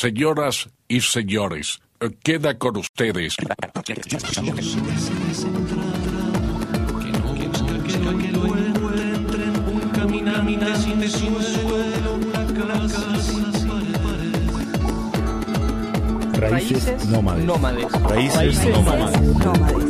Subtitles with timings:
[0.00, 1.82] Señoras y señores,
[2.22, 3.36] queda con ustedes.
[16.32, 17.44] Raíces nómades.
[17.44, 17.92] nómades.
[17.92, 19.20] Raíces nómades.
[19.20, 19.89] Nómades.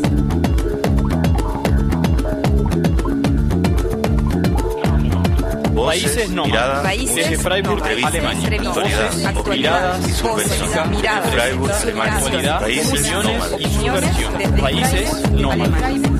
[5.90, 6.52] Raíces nómades.
[6.52, 7.82] miradas, Raíces Desde Freiburg.
[7.82, 8.50] Alemania.
[8.62, 10.16] Voces, miradas y voces,
[10.52, 10.90] subversión.
[10.90, 12.58] miradas, Freiburg, Alemania.
[12.62, 13.60] Opiniones nómades.
[13.60, 14.38] y subversión.
[14.38, 16.19] desde Raíces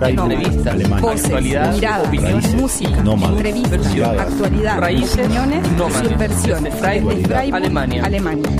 [0.00, 0.66] Freiburg, nómades.
[0.66, 1.00] Alemania.
[1.02, 3.36] voces, Actualidad, miradas, opiniones, música, nómades.
[3.36, 4.26] entrevistas, Miradas.
[4.32, 6.08] actualidad, Raíces, opiniones, y nómades.
[6.08, 6.64] subversión.
[6.64, 8.04] Desde Freiburg, Desde Freiburg, Alemania.
[8.04, 8.50] Alemania.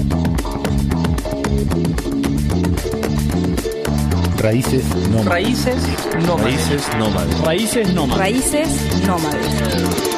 [4.39, 5.27] Raíces nómades.
[5.27, 5.77] Raíces
[6.27, 6.45] nómades.
[6.45, 7.41] Raíces nómades.
[7.45, 8.19] Raíces nómades.
[8.19, 8.69] Raíces
[9.07, 10.10] nómades.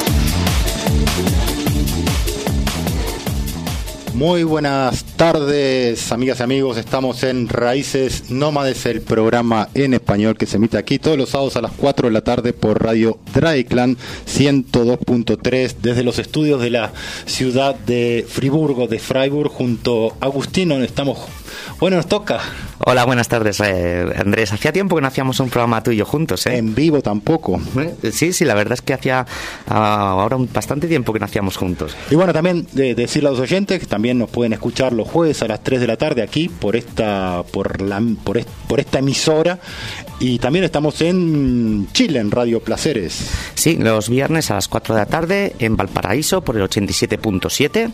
[4.22, 6.76] Muy buenas tardes, amigas y amigos.
[6.76, 11.56] Estamos en Raíces Nómades, el programa en español que se emite aquí todos los sábados
[11.56, 16.92] a las 4 de la tarde por Radio Draikland 102.3 desde los estudios de la
[17.26, 20.76] ciudad de Friburgo, de Freiburg, junto a Agustino.
[20.76, 21.18] Estamos.
[21.82, 22.38] Bueno, nos toca.
[22.86, 24.52] Hola, buenas tardes, eh, Andrés.
[24.52, 26.56] Hacía tiempo que no hacíamos un programa tuyo juntos, ¿eh?
[26.56, 27.60] En vivo tampoco.
[27.76, 29.26] Eh, Sí, sí, la verdad es que hacía
[29.66, 31.96] ah, ahora un- bastante tiempo que no hacíamos juntos.
[32.08, 35.42] Y bueno, también de, decirle a los oyentes que también nos pueden escuchar los jueves
[35.42, 39.00] a las 3 de la tarde aquí por esta por la por, est- por esta
[39.00, 39.58] emisora
[40.20, 43.28] y también estamos en Chile en Radio Placeres.
[43.56, 47.90] Sí, los viernes a las 4 de la tarde en Valparaíso por el 87.7.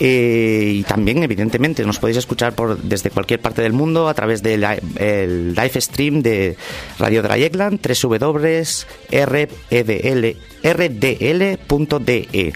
[0.00, 4.42] Eh, y también, evidentemente, nos podéis escuchar por, desde cualquier parte del mundo a través
[4.42, 4.64] del
[4.96, 6.56] el live stream de
[6.98, 7.78] Radio Drayegland,
[11.24, 12.52] www.rdl.de.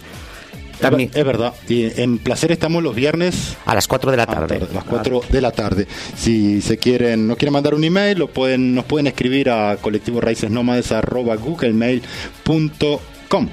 [0.81, 1.55] También Es ver- es verdad.
[1.69, 4.61] Y en Placer estamos los viernes a las 4 de la a tarde.
[4.73, 5.89] las 4 de la tarde.
[6.17, 10.21] Si se quieren, nos quieren mandar un email, lo pueden, nos pueden escribir a colectivo
[10.21, 13.49] raíces nómades arroba googlemail.com.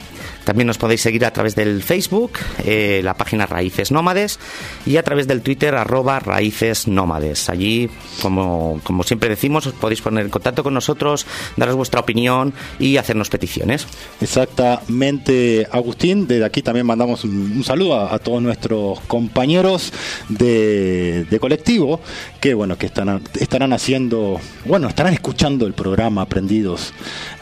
[0.45, 2.33] También nos podéis seguir a través del Facebook,
[2.63, 4.39] eh, la página Raíces Nómades,
[4.85, 7.49] y a través del Twitter, arroba Raíces Nómades.
[7.49, 7.89] Allí,
[8.21, 11.25] como, como siempre decimos, os podéis poner en contacto con nosotros,
[11.57, 13.87] daros vuestra opinión y hacernos peticiones.
[14.21, 16.27] Exactamente, Agustín.
[16.27, 19.91] Desde aquí también mandamos un, saludo a, a todos nuestros compañeros
[20.29, 21.99] de, de colectivo
[22.39, 26.93] que bueno que están, estarán haciendo, bueno, estarán escuchando el programa aprendidos,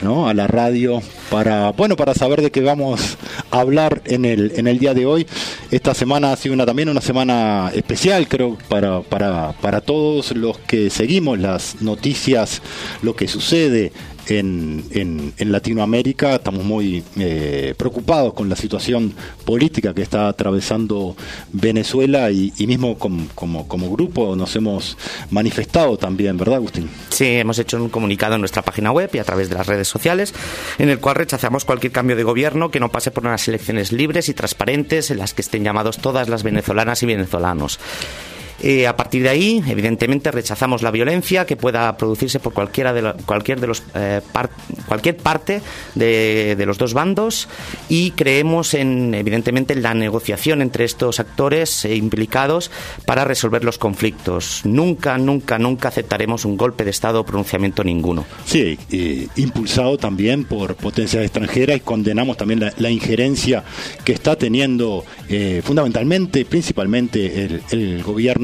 [0.01, 0.29] ¿no?
[0.29, 2.92] A la radio para bueno para saber de qué vamos
[3.51, 5.27] hablar en el en el día de hoy.
[5.71, 10.57] Esta semana ha sido una también una semana especial, creo, para para para todos los
[10.59, 12.61] que seguimos las noticias,
[13.01, 13.91] lo que sucede
[14.27, 16.35] en, Latinoamérica.
[16.35, 19.13] Estamos muy eh, preocupados con la situación
[19.45, 21.15] política que está atravesando
[21.51, 24.97] Venezuela y, y mismo com- como, como grupo nos hemos
[25.29, 26.89] manifestado también, ¿verdad, Agustín?
[27.09, 29.87] Sí, hemos hecho un comunicado en nuestra página web y a través de las redes
[29.87, 30.33] sociales
[30.77, 34.29] en el cual rechazamos cualquier cambio de gobierno que no pase por unas elecciones libres
[34.29, 37.79] y transparentes en las que estén llamados todas las venezolanas y venezolanos.
[38.61, 43.01] Eh, a partir de ahí, evidentemente, rechazamos la violencia que pueda producirse por cualquiera de
[43.01, 44.21] la- cualquier de los eh,
[44.87, 45.61] cualquier parte
[45.95, 47.47] de, de los dos bandos
[47.89, 52.71] y creemos en, evidentemente, en la negociación entre estos actores eh, implicados
[53.05, 54.61] para resolver los conflictos.
[54.63, 58.25] Nunca, nunca, nunca aceptaremos un golpe de Estado o pronunciamiento ninguno.
[58.45, 58.77] Sí,
[59.35, 63.63] impulsado también por potencias extranjeras y condenamos también la, injerencia
[64.05, 65.03] que está teniendo
[65.63, 68.42] fundamentalmente, principalmente el gobierno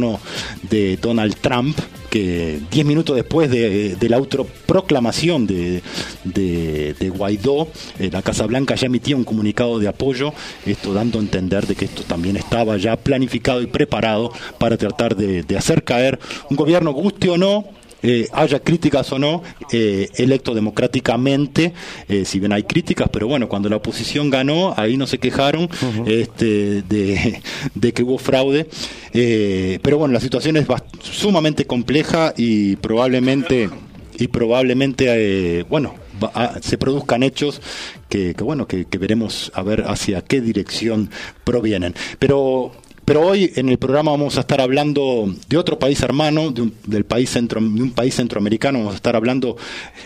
[0.70, 1.78] de Donald Trump
[2.10, 5.82] que 10 minutos después de, la autoproclamación de,
[6.24, 7.68] de, de Guaidó,
[8.00, 10.34] eh, la Casa Blanca ya emitía un comunicado de apoyo,
[10.66, 15.16] esto dando a entender de que esto también estaba ya planificado y preparado para tratar
[15.16, 16.20] de, de hacer caer
[16.50, 17.66] un gobierno, guste o no,
[18.04, 21.74] eh, haya críticas o no, eh, electo democráticamente,
[22.08, 25.70] eh, si bien hay críticas, pero bueno, cuando la oposición ganó, ahí no se quejaron
[26.06, 27.42] este, de,
[27.76, 28.68] de que hubo fraude.
[29.14, 30.66] Eh, pero bueno, la situación es
[31.02, 33.70] sumamente compleja y probablemente,
[34.18, 37.62] y probablemente eh, bueno, va- a- se produzcan hechos
[38.10, 41.10] que, que, bueno, que, que veremos a ver hacia qué dirección
[41.44, 41.94] provienen.
[42.20, 42.72] Pero
[43.10, 46.76] Pero hoy en el programa vamos a estar hablando de otro país hermano, de un,
[46.86, 48.78] del país centro, de un país centroamericano.
[48.78, 49.58] Vamos a estar hablando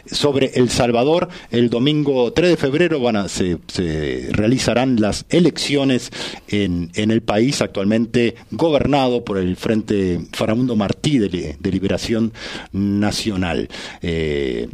[0.06, 1.28] sobre El Salvador.
[1.52, 6.12] El domingo 3 de febrero se, realizarán las elecciones
[6.48, 12.32] en, el país actualmente gobernado por el Frente Faramundo Martí de, Liberación
[12.72, 13.68] Nacional.
[14.02, 14.70] Eh,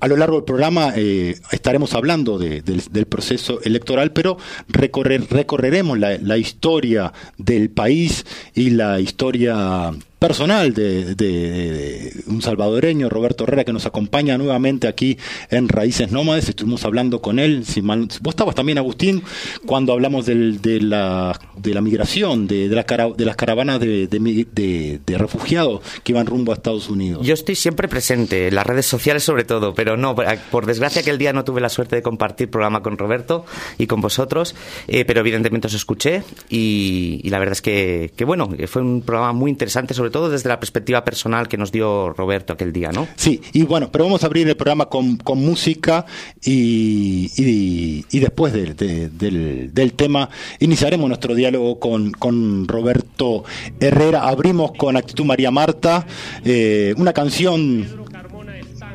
[0.00, 4.36] a lo largo del programa eh, estaremos hablando de- del, proceso electoral, pero
[4.68, 9.90] recorrer- recorreremos la historia del país y la historia
[10.28, 15.18] personal de, de- de un salvadoreño, Roberto Herrera, que nos acompaña nuevamente aquí
[15.50, 16.48] en Raíces Nómades.
[16.48, 17.64] Estuvimos hablando con él.
[17.66, 19.22] Si mal- vos estabas también, Agustín,
[19.66, 23.80] cuando hablamos del- de, la, de la migración, de, de, la cara- de las caravanas
[23.80, 27.26] de, de refugiados que iban rumbo a Estados Unidos.
[27.26, 31.02] Yo estoy siempre presente, en las redes sociales sobre todo, pero no, por- por desgracia
[31.02, 33.44] aquel día no tuve la suerte de compartir programa con Roberto
[33.76, 34.54] y con vosotros,
[34.88, 39.02] eh, pero evidentemente os escuché y, y la verdad es que, que, bueno, fue un
[39.02, 42.92] programa muy interesante, sobre todo desde la perspectiva personal que nos dio Roberto aquel día,
[42.92, 43.08] ¿no?
[43.16, 46.06] Sí, y bueno, pero vamos a abrir el programa con, con música
[46.40, 50.28] y, y- y después del, de- del, del tema
[50.60, 53.42] iniciaremos nuestro diálogo con, con Roberto
[53.80, 54.20] Herrera.
[54.28, 56.06] Abrimos con Actitud María Marta,
[56.44, 57.84] eh, una canción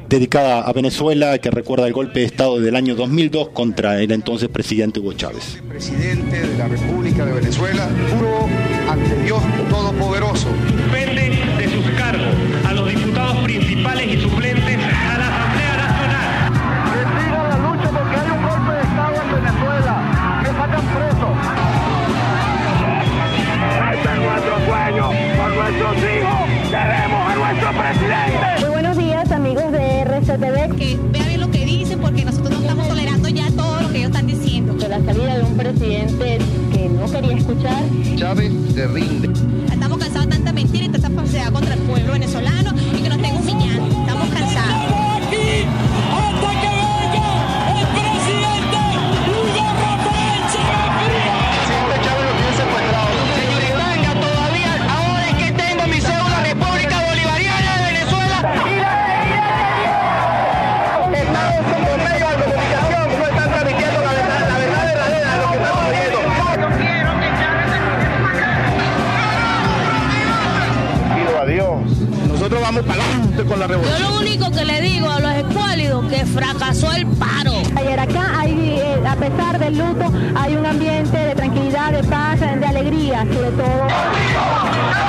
[0.07, 4.49] dedicada a Venezuela que recuerda el golpe de Estado del año 2002 contra el entonces
[4.49, 5.61] presidente Hugo Chávez.
[5.67, 8.47] presidente de la República de Venezuela, juro
[8.89, 9.39] ante Dios
[9.69, 10.47] Todopoderoso
[10.89, 12.35] suspende de sus cargos
[12.67, 16.29] a los diputados principales y suplentes a la Asamblea Nacional.
[16.93, 20.41] Que siga la lucha porque hay un golpe de Estado en Venezuela.
[20.41, 21.33] Que sacan presos.
[23.93, 25.05] Este es nuestro sueño.
[25.37, 26.39] Por nuestros hijos
[26.69, 28.61] queremos a nuestro presidente.
[28.61, 30.75] Muy buenos días amigos de RCTV.
[30.75, 33.97] que vea bien lo que dicen porque nosotros no estamos tolerando ya todo lo que
[33.99, 34.73] ellos están diciendo.
[34.73, 36.48] De la salida de un presidente que
[37.21, 37.83] quería escuchar.
[38.15, 39.29] Chávez se rinde.
[39.71, 43.17] Estamos cansados de tanta mentira y tanta falsedad contra el pueblo venezolano y que nos
[43.17, 43.98] estén humillando.
[73.49, 73.99] Con la revolución.
[73.99, 77.53] Yo lo único que le digo a los escuálidos que fracasó el paro.
[77.75, 82.39] Ayer acá hay, eh, a pesar del luto, hay un ambiente de tranquilidad, de paz,
[82.39, 85.08] de alegría, sobre todo.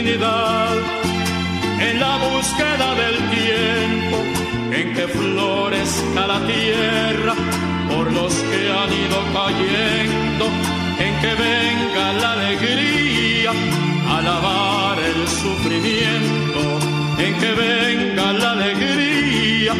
[0.00, 4.16] En la búsqueda del tiempo
[4.70, 7.34] en que florezca la tierra
[7.90, 10.44] por los que han ido cayendo,
[11.00, 13.50] en que venga la alegría
[14.08, 16.60] a lavar el sufrimiento
[17.18, 19.72] en que venga la alegría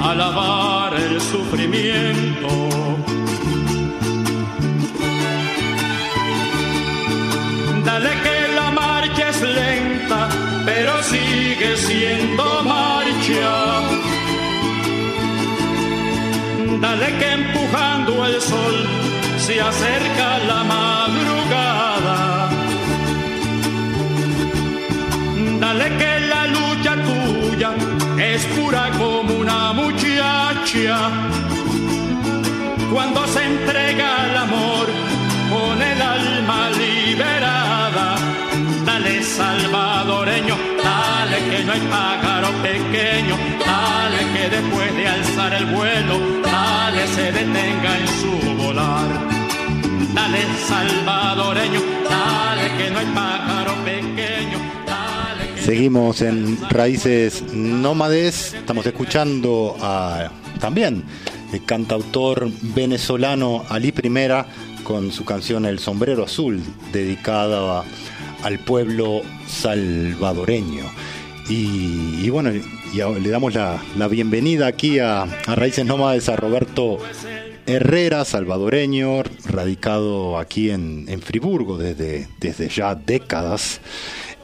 [0.00, 2.48] a lavar el sufrimiento.
[7.86, 8.31] Dale que
[10.64, 13.82] pero sigue siendo marcha.
[16.80, 18.76] Dale que empujando el sol
[19.38, 22.50] se acerca la madrugada.
[25.60, 27.70] Dale que la lucha tuya
[28.18, 30.96] es pura como una muchacha.
[32.92, 34.86] Cuando se entrega el amor
[35.50, 36.70] con el alma
[39.36, 47.06] salvadoreño, dale que no hay pájaro pequeño, dale que después de alzar el vuelo, dale
[47.08, 49.08] se detenga en su volar.
[50.14, 58.84] Dale salvadoreño, dale que no hay pájaro pequeño, dale que Seguimos en Raíces Nómades, estamos
[58.86, 60.28] escuchando a
[60.60, 61.04] también
[61.52, 64.46] el cantautor venezolano Ali Primera
[64.84, 66.60] con su canción El sombrero azul,
[66.92, 67.84] dedicada a-
[68.42, 70.84] al pueblo salvadoreño.
[71.48, 76.36] Y, y bueno, y le damos la, la bienvenida aquí a, a Raíces Nómades a
[76.36, 76.98] Roberto
[77.66, 83.80] Herrera, salvadoreño, radicado aquí en, en Friburgo desde, desde ya décadas.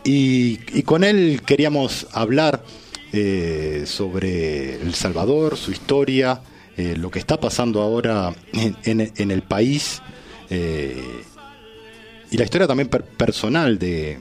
[0.04, 2.64] Y, y con él queríamos hablar
[3.12, 6.40] eh, sobre El Salvador, su historia,
[6.76, 10.00] eh, lo que está pasando ahora en, en- en el país
[10.50, 11.02] eh,
[12.30, 14.18] y la historia también per- personal de,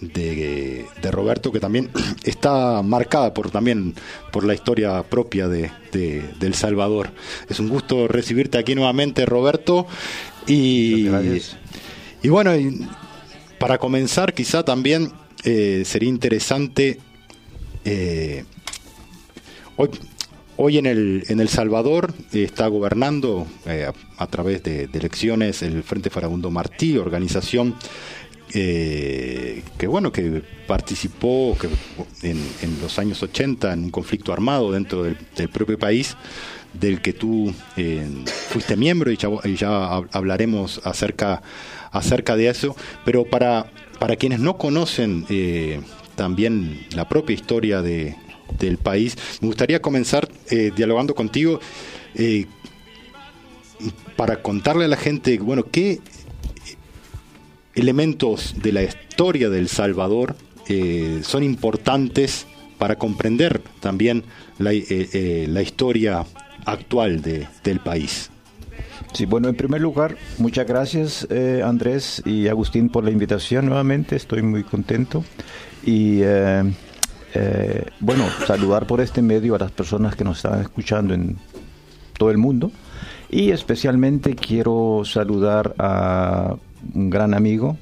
[0.00, 1.90] de, de Roberto, que también
[2.24, 3.94] está marcada por también
[4.32, 7.10] por la historia propia de, de, de El Salvador.
[7.48, 9.86] Es un gusto recibirte aquí nuevamente, Roberto.
[10.46, 11.08] Y,
[12.22, 12.86] y bueno, y
[13.58, 15.12] para comenzar, quizá también
[15.44, 16.98] eh, sería interesante.
[17.84, 18.44] eh,
[19.76, 19.90] hoy,
[20.58, 25.82] hoy en el, en el Salvador eh, está gobernando eh, a, través de, elecciones el
[25.82, 27.76] Frente Farabundo Martí, organización
[28.54, 31.68] eh, que bueno que participó que
[32.26, 32.38] en,
[32.80, 35.16] los años 80 en un conflicto armado dentro del,
[35.52, 36.16] propio país
[36.72, 41.42] del que tú eh, fuiste miembro y ya, hablaremos acerca
[41.92, 42.76] acerca de eso.
[43.04, 45.26] Pero para para quienes no conocen
[46.14, 48.14] también la propia historia de,
[48.58, 51.60] del país me gustaría comenzar eh, dialogando contigo
[52.14, 52.46] eh,
[54.16, 56.00] para contarle a la gente bueno qué
[57.74, 60.34] elementos de la historia del Salvador
[60.68, 62.46] eh, son importantes
[62.78, 64.24] para comprender también
[64.58, 66.24] la, la historia
[66.64, 68.30] actual de- del país.
[69.14, 71.26] Sí, bueno, en primer lugar, muchas gracias
[71.64, 75.24] Andrés y Agustín por la invitación nuevamente, estoy muy contento.
[75.84, 76.20] Y
[77.34, 81.36] eh, bueno, saludar por este medio a las personas que nos están escuchando en
[82.16, 82.70] todo el mundo.
[83.30, 86.56] Y especialmente quiero saludar a
[86.94, 87.76] un gran amigo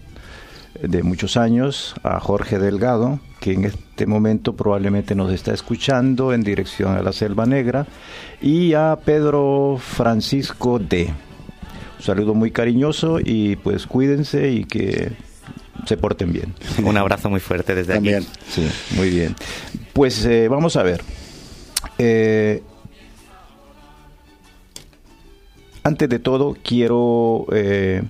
[0.83, 6.43] de muchos años, a Jorge Delgado, que en este momento probablemente nos está escuchando en
[6.43, 7.87] dirección a la Selva Negra,
[8.41, 11.09] y a Pedro Francisco D.
[11.99, 15.13] Un saludo muy cariñoso y pues cuídense y que
[15.85, 16.55] se porten bien.
[16.85, 18.27] Un abrazo muy fuerte desde aquí.
[18.49, 19.35] Sí, muy bien.
[19.93, 21.03] Pues eh, vamos a ver.
[21.99, 22.63] Eh,
[25.83, 28.03] antes de todo, quiero eh,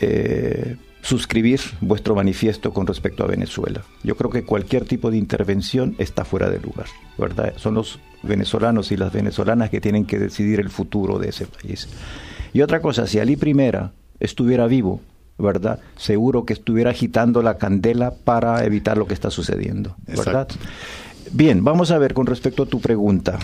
[0.00, 3.82] eh, suscribir vuestro manifiesto con respecto a Venezuela.
[4.02, 6.86] Yo creo que cualquier tipo de intervención está fuera de lugar,
[7.18, 7.54] ¿verdad?
[7.56, 11.88] Son los venezolanos y las venezolanas que tienen que decidir el futuro de ese país.
[12.52, 15.00] Y otra cosa, si Ali Primera estuviera vivo,
[15.40, 15.80] ¿verdad?
[15.96, 20.26] Seguro que estuviera agitando la candela para evitar lo que está sucediendo, ¿verdad?
[20.26, 20.54] Exacto.
[21.32, 23.38] Bien, vamos a ver con respecto a tu pregunta.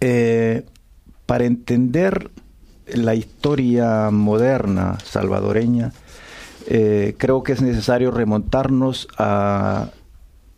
[0.00, 0.64] Eh,
[1.26, 2.30] para entender
[2.86, 5.92] la historia moderna salvadoreña,
[6.66, 9.90] eh, creo que es necesario remontarnos a,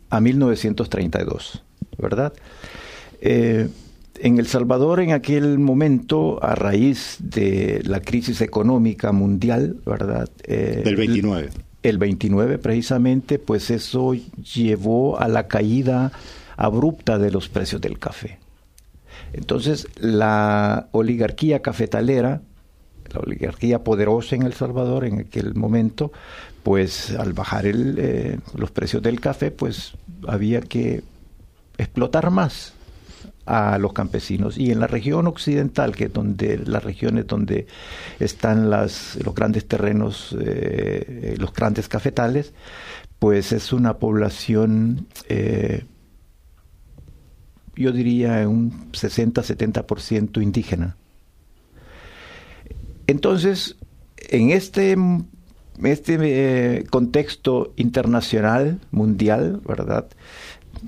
[0.09, 1.63] a 1932,
[1.97, 2.33] ¿verdad?
[3.21, 3.69] Eh,
[4.19, 10.29] en El Salvador, en aquel momento, a raíz de la crisis económica mundial, ¿verdad?
[10.43, 11.49] Eh, Del 29.
[11.83, 16.11] el 29 precisamente, pues eso llevó a la caída
[16.57, 18.39] abrupta de los precios del café.
[19.33, 22.41] Entonces, la oligarquía cafetalera,
[23.13, 26.11] la oligarquía poderosa en El Salvador en aquel momento,
[26.63, 29.93] pues al bajar el, eh, los precios del café, pues
[30.27, 31.03] había que
[31.77, 32.74] explotar más
[33.45, 37.67] a los campesinos y en la región occidental que es donde las regiones donde
[38.19, 42.53] están las los grandes terrenos eh, los grandes cafetales
[43.19, 45.85] pues es una población, eh,
[47.75, 50.95] yo diría un 60-70% indígena.
[53.07, 53.77] Entonces,
[54.17, 54.95] en este,
[55.83, 60.07] este eh, contexto internacional, mundial, ¿verdad?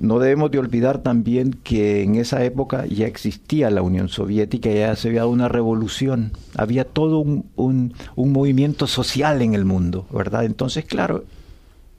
[0.00, 4.94] No debemos de olvidar también que en esa época ya existía la Unión Soviética, ya
[4.96, 10.06] se había dado una revolución, había todo un, un, un movimiento social en el mundo,
[10.12, 10.44] ¿verdad?
[10.44, 11.24] Entonces, claro,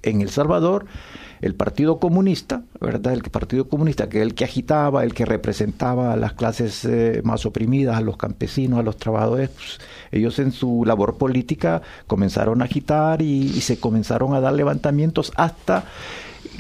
[0.01, 0.86] en El Salvador
[1.41, 3.13] el Partido Comunista, ¿verdad?
[3.13, 7.22] El Partido Comunista, que es el que agitaba, el que representaba a las clases eh,
[7.24, 9.79] más oprimidas, a los campesinos, a los trabajadores, pues,
[10.12, 15.84] ellos en su labor política comenzaron a agitar y, se comenzaron a dar levantamientos hasta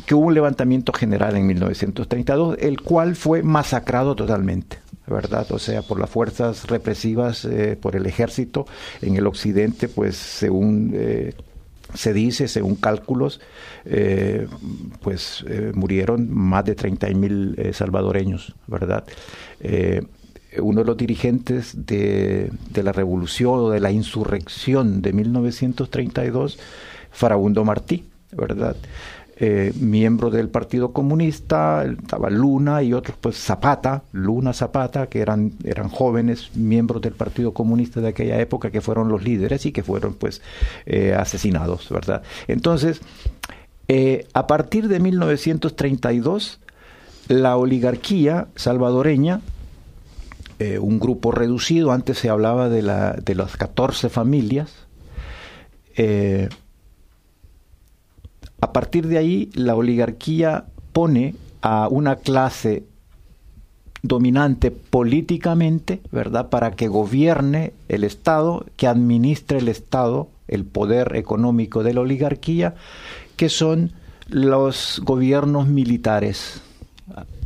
[0.05, 4.77] que hubo un levantamiento general en 1932, el cual fue masacrado totalmente.
[5.09, 5.51] ¿verdad?
[5.51, 8.65] O sea, por las fuerzas represivas, eh, por el ejército
[9.01, 11.33] en el occidente, pues según eh,
[11.93, 13.41] se dice, según cálculos,
[13.85, 14.47] eh,
[15.01, 19.03] pues murieron más de 30 mil salvadoreños, ¿verdad?
[20.61, 26.59] uno de los dirigentes de, de, la revolución o de la insurrección de 1932,
[27.11, 28.75] Farabundo Martí, ¿verdad?
[29.41, 35.53] Eh, miembro del Partido Comunista, estaba Luna y otros, pues Zapata, Luna Zapata, que eran,
[35.63, 39.81] eran jóvenes miembros del Partido Comunista de aquella época, que fueron los líderes y que
[39.81, 40.41] fueron pues
[40.85, 42.21] eh, asesinados, ¿verdad?
[42.49, 42.99] Entonces,
[43.87, 46.59] eh, a partir de 1932,
[47.29, 49.39] la oligarquía salvadoreña,
[50.81, 54.69] un grupo reducido, antes se hablaba de, la, de las 14 familias,
[58.61, 62.83] a partir de ahí, la oligarquía pone a una clase
[64.01, 71.83] dominante políticamente, ¿verdad?, para que gobierne el Estado, que administre el Estado, el poder económico
[71.83, 72.75] de la oligarquía,
[73.35, 73.91] que son
[74.27, 76.61] los gobiernos militares.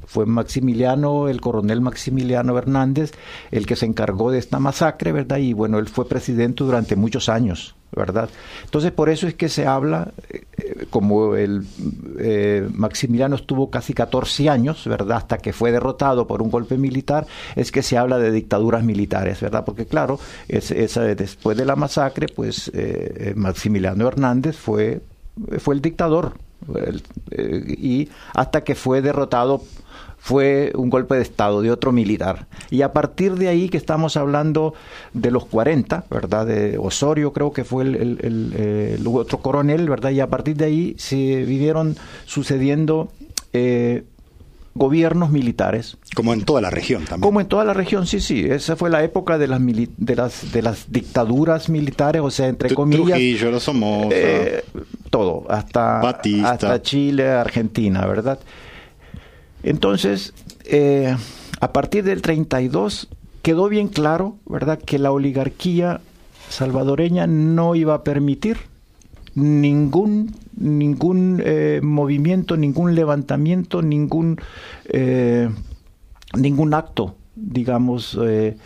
[0.06, 3.14] Fue Maximiliano, el coronel Maximiliano Hernández,
[3.50, 5.38] el que se encargó de esta masacre, ¿verdad?
[5.38, 8.30] Y bueno, él fue presidente durante muchos años, ¿verdad?
[8.64, 11.66] Entonces, por eso es que se habla, eh, como el
[12.20, 15.18] eh, Maximiliano estuvo casi 14 años, ¿verdad?
[15.18, 19.42] Hasta que fue derrotado por un golpe militar, es que se habla de dictaduras militares,
[19.42, 19.64] ¿verdad?
[19.66, 25.02] Porque claro, es, esa, después de la masacre, pues eh, Maximiliano Hernández fue,
[25.60, 26.34] fue el dictador,
[26.76, 27.04] el,
[27.68, 29.62] y hasta que fue derrotado
[30.24, 32.48] fue un golpe de Estado de otro militar.
[32.70, 34.74] Y a partir de ahí que estamos hablando
[35.12, 36.46] de los 40, ¿verdad?
[36.46, 40.12] De Osorio creo que fue el, el, el otro coronel, ¿verdad?
[40.12, 43.12] Y a partir de ahí se vivieron sucediendo...
[43.52, 44.06] Eh,
[44.76, 45.98] gobiernos militares.
[46.16, 47.22] Como en toda la región también.
[47.22, 48.44] Como en toda la región, sí, sí.
[48.44, 52.74] Esa fue la época de las, de las, de las dictaduras militares, o sea, entre
[52.74, 53.06] comillas.
[53.10, 54.16] Trujillo, los Somoza.
[54.16, 54.64] Eh,
[55.12, 56.54] todo, hasta, Batista.
[56.54, 58.40] hasta Chile, Argentina, ¿verdad?
[59.64, 60.34] Entonces,
[60.66, 61.16] eh,
[61.60, 63.08] a partir del 32
[63.42, 66.02] quedó bien claro, ¿verdad?, que la oligarquía
[66.50, 68.58] salvadoreña no iba a permitir
[69.36, 74.40] ningún ningún eh, movimiento, ningún levantamiento, ningún
[74.86, 75.50] eh,
[76.38, 78.58] ningún acto, digamos, eh,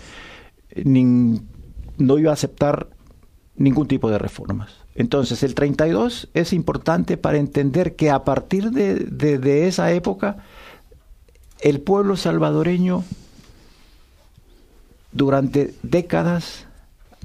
[0.83, 2.87] no iba a aceptar
[3.55, 4.71] ningún tipo de reformas.
[4.95, 10.37] Entonces, el 32 es importante para entender que a partir de, de esa época
[11.61, 13.03] el pueblo salvadoreño
[15.11, 16.65] durante décadas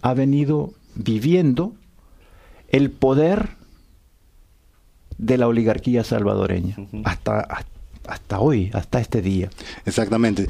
[0.01, 1.75] ha venido viviendo
[2.69, 3.51] el poder
[5.19, 7.03] de la oligarquía salvadoreña uh -huh.
[7.05, 7.47] hasta,
[8.07, 9.51] hasta hoy, hasta este día.
[9.85, 10.49] Exactamente.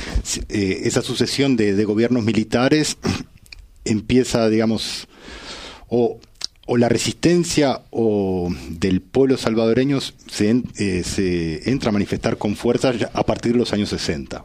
[0.48, 2.96] Eh, esa sucesión de, de, gobiernos militares
[3.84, 5.08] empieza, digamos,
[5.88, 6.18] o,
[6.72, 12.92] o, la resistencia o del pueblo salvadoreño se, eh, se entra a manifestar con fuerza
[13.12, 14.44] a partir de los años 60.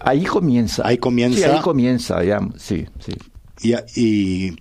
[0.00, 0.86] Ahí comienza.
[0.86, 1.38] Ahí comienza.
[1.38, 3.12] Sí, ahí comienza, ya, sí, sí.
[3.62, 4.56] Y, y,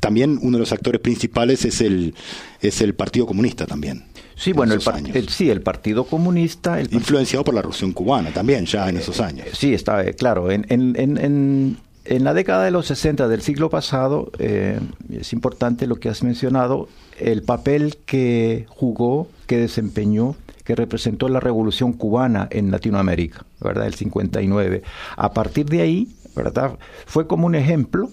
[0.00, 2.14] también uno de los actores principales es el,
[2.60, 4.04] es el Partido Comunista también.
[4.34, 4.80] Sí, bueno, el,
[5.14, 6.80] el, sí, el Partido Comunista.
[6.80, 9.46] El Influenciado por la Revolución Cubana también, ya en esos años.
[9.46, 10.50] Eh, sí, está eh, claro.
[10.50, 15.86] En, en, en, en, la década de los 60 del siglo pasado, eh, es importante
[15.86, 22.48] lo que has mencionado, el papel que jugó, que desempeñó, que representó la Revolución Cubana
[22.50, 23.86] en Latinoamérica, ¿verdad?
[23.86, 24.82] El 59.
[25.16, 26.78] A partir de ahí, ¿verdad?
[27.06, 28.10] Fue como un ejemplo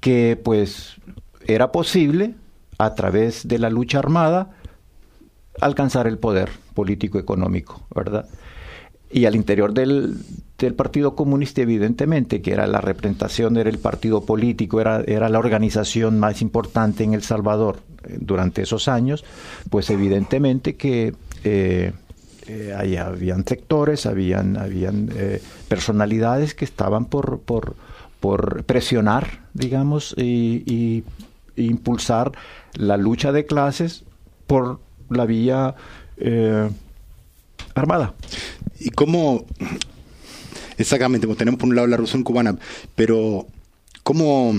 [0.00, 0.96] que pues
[1.46, 2.34] era posible
[2.78, 4.50] a través de la lucha armada
[5.60, 8.28] alcanzar el poder político económico, ¿verdad?
[9.10, 10.18] y al interior del,
[10.58, 15.38] del Partido Comunista, evidentemente, que era la representación, era el partido político, era, era la
[15.38, 19.24] organización más importante en El Salvador eh, durante esos años,
[19.70, 21.92] pues evidentemente que eh,
[22.48, 27.76] eh, ahí habían sectores, habían, habían eh, personalidades que estaban por, por,
[28.20, 31.04] por presionar, digamos, y,
[31.56, 32.30] impulsar
[32.74, 34.04] la lucha de clases
[34.46, 35.74] por la vía
[37.74, 38.14] armada.
[38.78, 39.44] ¿Y cómo,
[40.78, 42.56] exactamente, pues tenemos por un lado la revolución cubana,
[42.94, 43.46] pero
[44.02, 44.54] cómo,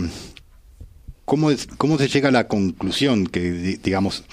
[1.26, 4.24] cómo, cómo se llega a la conclusión que, di- digamos,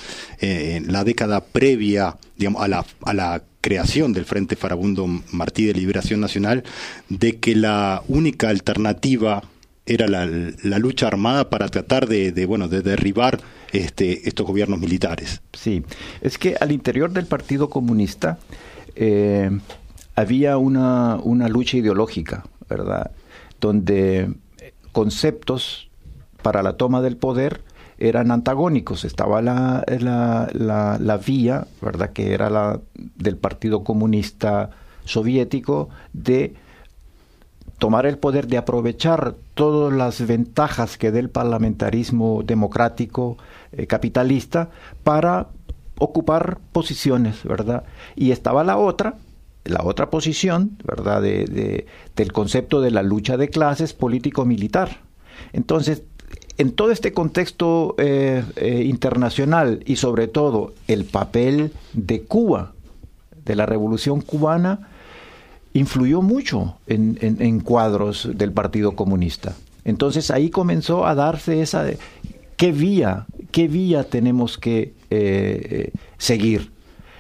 [0.40, 2.16] eh, en la década previa
[2.58, 6.62] a, la, a la creación del Frente Farabundo Martí de Liberación Nacional,
[7.08, 9.42] de que la única alternativa
[9.86, 13.40] era la, la lucha armada para tratar de, de, bueno, de derribar
[13.72, 15.40] este, estos gobiernos militares?
[15.52, 15.82] Sí,
[16.20, 18.38] es que al interior del Partido Comunista
[18.96, 19.50] eh,
[20.16, 23.12] había una, una lucha ideológica, ¿verdad?
[23.60, 24.34] Donde
[24.92, 25.88] conceptos
[26.42, 27.62] para la toma del poder
[27.98, 29.04] eran antagónicos.
[29.04, 32.12] Estaba la, la, la, la vía, ¿verdad?
[32.12, 34.70] Que era la del Partido Comunista
[35.04, 36.54] Soviético de
[37.78, 43.36] tomar el poder, de aprovechar todas las ventajas que del parlamentarismo democrático
[43.72, 44.70] eh, capitalista
[45.04, 45.48] para
[45.98, 47.84] ocupar posiciones, ¿verdad?
[48.14, 49.16] Y estaba la otra,
[49.68, 51.22] la otra posición, ¿verdad?
[51.22, 55.00] De, de- del concepto de la lucha de clases político-militar.
[55.52, 56.02] Entonces,
[56.58, 62.72] en todo este contexto eh, eh, internacional y sobre todo el papel de Cuba,
[63.44, 64.88] de la revolución cubana,
[65.74, 69.54] influyó mucho en, cuadros del Partido Comunista.
[69.84, 71.84] Entonces ahí comenzó a darse esa
[72.56, 76.70] qué vía, qué vía tenemos que eh, seguir.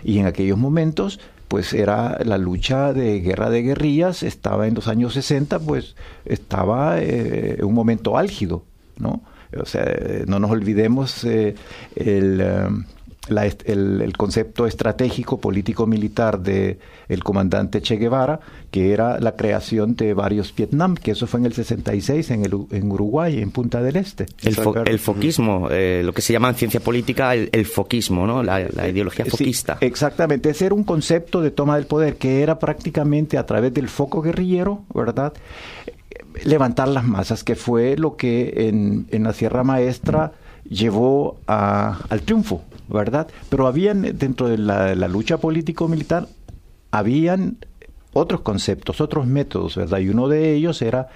[0.02, 4.88] Y en aquellos momentos, pues era la lucha de guerra de guerrillas, estaba en los
[4.88, 8.64] años 60, pues estaba eh, un momento álgido,
[8.98, 9.22] ¿no?
[9.60, 11.54] O sea, eh, no nos olvidemos eh,
[11.94, 12.68] el, eh,
[13.28, 19.96] la el, el concepto estratégico político-militar de el comandante Che Guevara, que era la creación
[19.96, 23.82] de varios Vietnam, que eso fue en el 66 en, el, en Uruguay, en Punta
[23.82, 24.26] del Este.
[24.42, 28.42] El, fo- el foquismo, eh, lo que se llama en ciencia política el, foquismo, ¿no?
[28.42, 29.78] La, la ideología Sí, foquista.
[29.80, 33.88] exactamente, ese era un concepto de toma del poder que era prácticamente a través del
[33.88, 35.32] foco guerrillero, ¿verdad?
[36.44, 40.32] Levantar las masas, que fue lo que en, en la Sierra Maestra
[40.68, 43.28] llevó a- al triunfo, ¿verdad?
[43.48, 46.28] Pero habían, dentro de la, lucha político-militar,
[46.90, 47.58] habían
[48.12, 49.98] otros conceptos, otros métodos, ¿verdad?
[49.98, 51.08] Y uno de ellos era,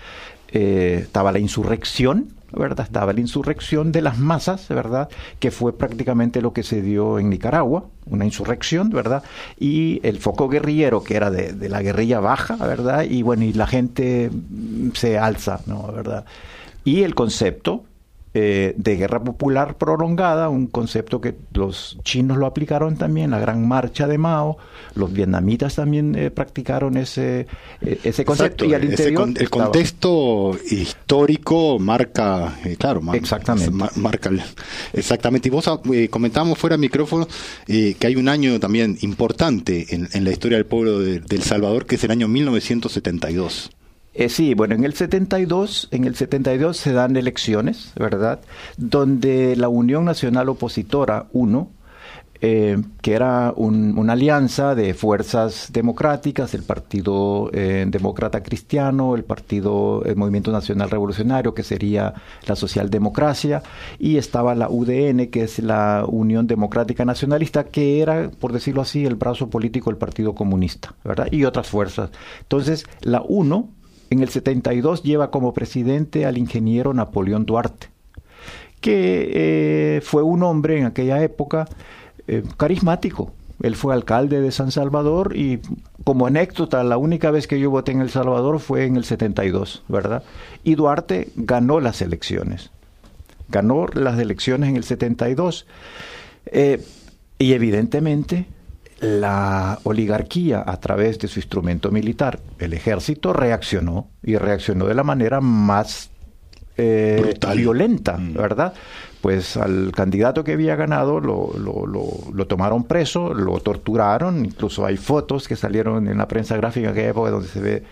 [0.49, 2.85] eh, estaba la insurrección, ¿verdad?
[2.87, 5.09] Estaba la insurrección de las masas, ¿verdad?
[5.39, 9.23] Que fue prácticamente lo que se dio en Nicaragua, una insurrección, ¿verdad?
[9.59, 13.05] Y el foco guerrillero, que era de, de la guerrilla baja, ¿verdad?
[13.09, 14.31] Y bueno, y la gente
[14.95, 15.91] se alza, ¿no?
[15.93, 16.25] ¿Verdad?
[16.85, 17.85] Y el concepto
[18.33, 23.67] eh, de guerra popular prolongada, un concepto que los chinos lo aplicaron también, la gran
[23.67, 24.57] marcha de Mao,
[24.95, 27.47] los vietnamitas también eh, practicaron ese,
[27.81, 33.01] eh, ese concepto Exacto, y al interior con- el estaba- contexto histórico marca, eh, claro,
[33.15, 33.71] Exactamente.
[33.71, 34.43] ma- marca el-
[34.93, 35.49] exactamente.
[35.49, 37.27] Y vos eh, comentábamos fuera de micrófono
[37.67, 41.37] eh, que hay un año también importante en, en la historia del pueblo de, de
[41.37, 43.71] El Salvador, que es el año 1972.
[44.21, 48.41] Eh, sí, bueno, en el 72, en el 72 se dan elecciones, ¿verdad?
[48.77, 51.71] Donde la Unión Nacional Opositora 1,
[52.43, 59.25] eh, que era un- una alianza de fuerzas democráticas, el Partido eh, Demócrata Cristiano, el
[59.25, 62.13] Partido Movimiento Nacional Revolucionario, que sería
[62.47, 63.63] la Socialdemocracia,
[63.99, 69.07] y estaba la UDN, que es la Unión Democrática Nacionalista, que era, por decirlo así,
[69.07, 71.29] el brazo político del Partido Comunista, ¿verdad?
[71.31, 72.11] Y otras fuerzas.
[72.43, 73.80] Entonces, la 1
[74.11, 77.89] en el 72 lleva como presidente al ingeniero Napoleón Duarte,
[78.81, 81.69] que eh, fue un hombre en aquella época
[82.27, 83.33] eh, carismático.
[83.63, 85.61] Él fue alcalde de San Salvador y
[86.05, 89.85] como anécdota, la única vez que yo voté en El Salvador fue en el 72,
[89.87, 90.23] ¿verdad?
[90.65, 92.71] Y Duarte ganó las elecciones.
[93.49, 95.67] Ganó las elecciones en el 72.
[96.47, 96.83] Eh,
[97.39, 98.47] y evidentemente
[99.01, 105.03] la oligarquía a través de su instrumento militar, el ejército, reaccionó y reaccionó de la
[105.03, 106.11] manera más
[106.77, 108.75] eh, violenta, ¿verdad?
[109.21, 114.87] Pues al candidato que había ganado lo, lo, lo- lo tomaron preso, lo torturaron, incluso
[114.87, 117.83] hay fotos que salieron en la prensa gráfica en aquella época donde se ve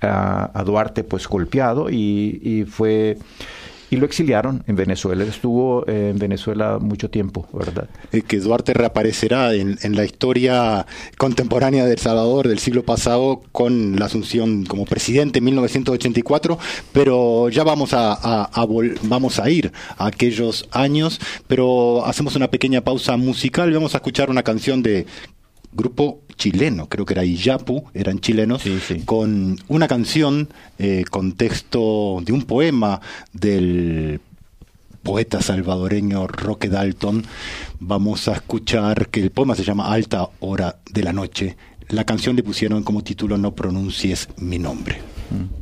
[0.00, 3.18] a, a Duarte pues golpeado y, y fue
[3.90, 5.22] y lo exiliaron en Venezuela.
[5.24, 7.88] Él estuvo eh, en Venezuela mucho tiempo, ¿verdad?
[8.12, 10.86] Eh, que Duarte reaparecerá en, en la historia
[11.18, 16.58] contemporánea de El Salvador del siglo pasado con la asunción como presidente en 1984,
[16.92, 22.36] pero ya vamos a, a- a vol- vamos a ir a aquellos años, pero hacemos
[22.36, 25.06] una pequeña pausa musical y vamos a escuchar una canción de
[25.72, 28.62] grupo chileno, creo que era Iyapu, eran chilenos,
[29.04, 33.00] con una canción eh, con texto de un poema
[33.32, 34.20] del
[35.02, 37.24] poeta salvadoreño Roque Dalton.
[37.78, 41.56] Vamos a escuchar que el poema se llama Alta Hora de la Noche.
[41.88, 44.98] La canción le pusieron como título No pronuncies mi nombre.
[45.30, 45.59] El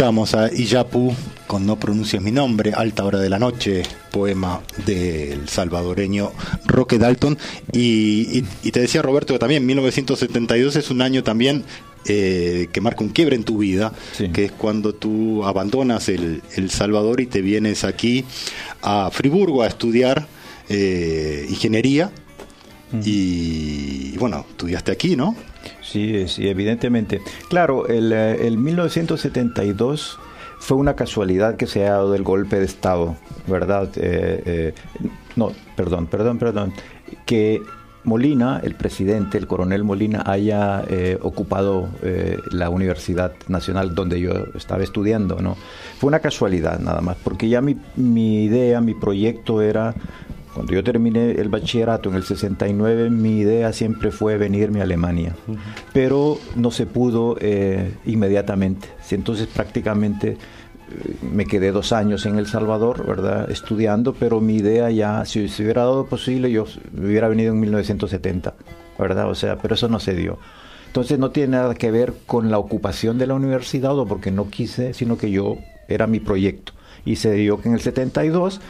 [0.00, 1.12] Escuchábamos a Iyapu
[1.46, 6.32] con No pronuncies mi nombre, Alta Hora de la Noche, poema del salvadoreño
[6.64, 7.36] Roque Dalton.
[7.70, 11.64] Y, y- y te decía Roberto que también 1972 es un año también
[12.06, 13.92] eh, que marca un quiebre en tu vida,
[14.32, 18.24] que es cuando tú abandonas el, el Salvador y te vienes aquí
[18.80, 20.26] a Friburgo a estudiar
[20.70, 22.10] eh, ingeniería.
[23.04, 25.36] Y bueno, estudiaste aquí, ¿no?
[25.82, 27.20] Sí, sí, evidentemente.
[27.48, 30.18] Claro, el, eh, el 1972
[30.58, 33.90] fue una casualidad que se ha dado el golpe de Estado, ¿verdad?
[33.96, 34.74] Eh, eh,
[35.36, 36.72] no, perdón, perdón, perdón.
[37.26, 37.60] Que
[38.04, 40.84] Molina, el presidente, el coronel Molina, haya
[41.20, 41.90] ocupado
[42.50, 45.56] la Universidad Nacional donde yo estaba estudiando, ¿no?
[45.98, 49.94] Fue una casualidad nada más, porque ya mi, mi idea, mi proyecto era
[50.54, 55.36] cuando yo terminé el bachillerato en el 69, mi idea siempre fue venirme a Alemania,
[55.92, 58.88] pero no se pudo eh, inmediatamente.
[59.10, 60.36] Entonces prácticamente eh,
[61.22, 63.50] me quedé dos años en El Salvador, ¿verdad?
[63.50, 66.66] Estudiando, pero mi idea ya, si se hubiera dado posible, yo
[66.98, 68.54] hubiera venido en 1970,
[68.98, 69.30] ¿verdad?
[69.30, 70.38] O sea, pero eso no se dio.
[70.88, 74.50] Entonces no tiene nada que ver con la ocupación de la universidad o porque no
[74.50, 76.72] quise, sino que yo era mi proyecto.
[77.04, 78.60] Y se dio que en el 72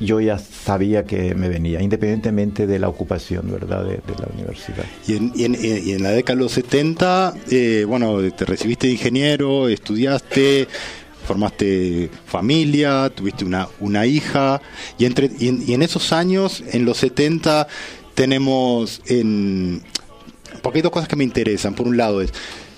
[0.00, 4.84] yo ya sabía que me venía, independientemente de la ocupación, ¿verdad?, de, la universidad.
[5.06, 8.86] Y en, y en- y en la década de los 70, eh, bueno, te recibiste
[8.86, 10.68] de ingeniero, estudiaste,
[11.26, 14.62] formaste familia, tuviste una, una hija,
[14.98, 17.66] y, entre, y, en, y en esos años, en los 70,
[18.14, 19.82] tenemos en...
[20.62, 21.74] Porque hay dos cosas que me interesan.
[21.74, 22.32] Por un lado es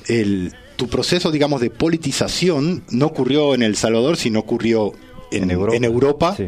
[0.09, 4.93] el, tu proceso, digamos, de politización no ocurrió en El Salvador, sino ocurrió
[5.31, 5.77] en, En Europa.
[5.77, 6.35] en Europa.
[6.37, 6.45] Sí.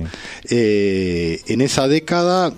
[0.51, 2.53] Eh, en esa década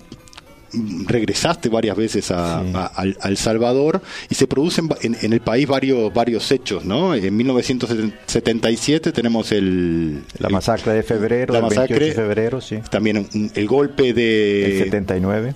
[0.72, 5.40] mm, regresaste varias veces a, a- al, al Salvador y se producen en, en el
[5.40, 7.14] país varios varios hechos, ¿no?
[7.14, 12.78] En 1977 tenemos el La masacre de febrero, la del 28 masacre, de febrero, sí.
[12.90, 15.54] también el golpe de El 79.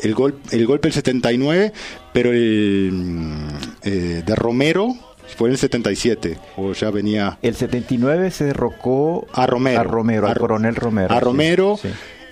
[0.00, 1.72] el gol el golpe del 79,
[2.12, 3.48] pero el mm,
[3.84, 4.94] eh, de Romero
[5.36, 10.26] fue en el 77 o ya venía El 79 se derrocó a Romero, a Romero,
[10.28, 11.12] al Ro- coronel Romero.
[11.14, 11.78] A sí, Romero.
[11.80, 11.88] sí.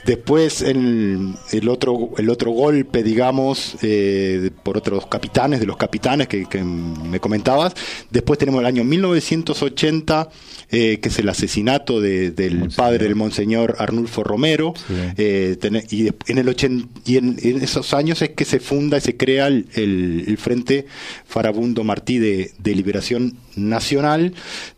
[0.06, 6.26] Después el, el otro el otro golpe, digamos, eh, por otros capitanes, de los capitanes
[6.28, 7.74] que, que me comentabas.
[8.10, 10.28] Después tenemos el año 1980,
[10.70, 14.72] eh, que es el asesinato de- del padre del monseñor Arnulfo Romero.
[15.16, 18.98] Eh, tene- y en el ochen- y en, en esos años es que se funda
[18.98, 20.86] y se crea el, el- el Frente
[21.26, 23.36] Farabundo Martí de, de Liberación
[23.68, 24.32] Nacional.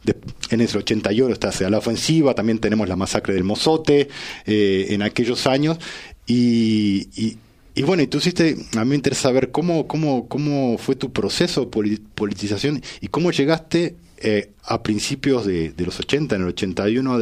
[0.05, 0.17] De-
[0.51, 4.09] en el 81 está hacia la ofensiva, también tenemos la masacre del Mozote
[4.47, 5.79] eh, en aquellos años.
[6.27, 7.37] Y, y-
[7.75, 11.11] y bueno, y tú hiciste, a mí me interesa saber cómo, cómo, cómo fue tu
[11.13, 16.43] proceso de poli- politización y cómo llegaste eh, a principios de, de los 80, en
[16.43, 17.15] el 81,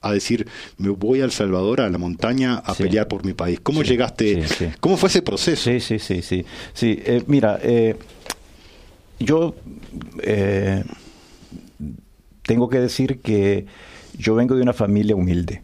[0.00, 2.82] a, a decir, me voy a El Salvador, a la montaña, a Sí.
[2.84, 3.60] pelear por mi país.
[3.62, 4.48] ¿Cómo Sí, llegaste?
[4.48, 4.66] sí.
[4.80, 5.70] ¿Cómo fue ese proceso?
[5.70, 6.44] Sí, sí, sí, sí.
[6.74, 7.94] sí eh, mira, eh,
[9.24, 9.54] yo
[10.22, 10.84] eh,
[12.42, 13.66] tengo que decir que
[14.18, 15.62] yo vengo de una familia humilde.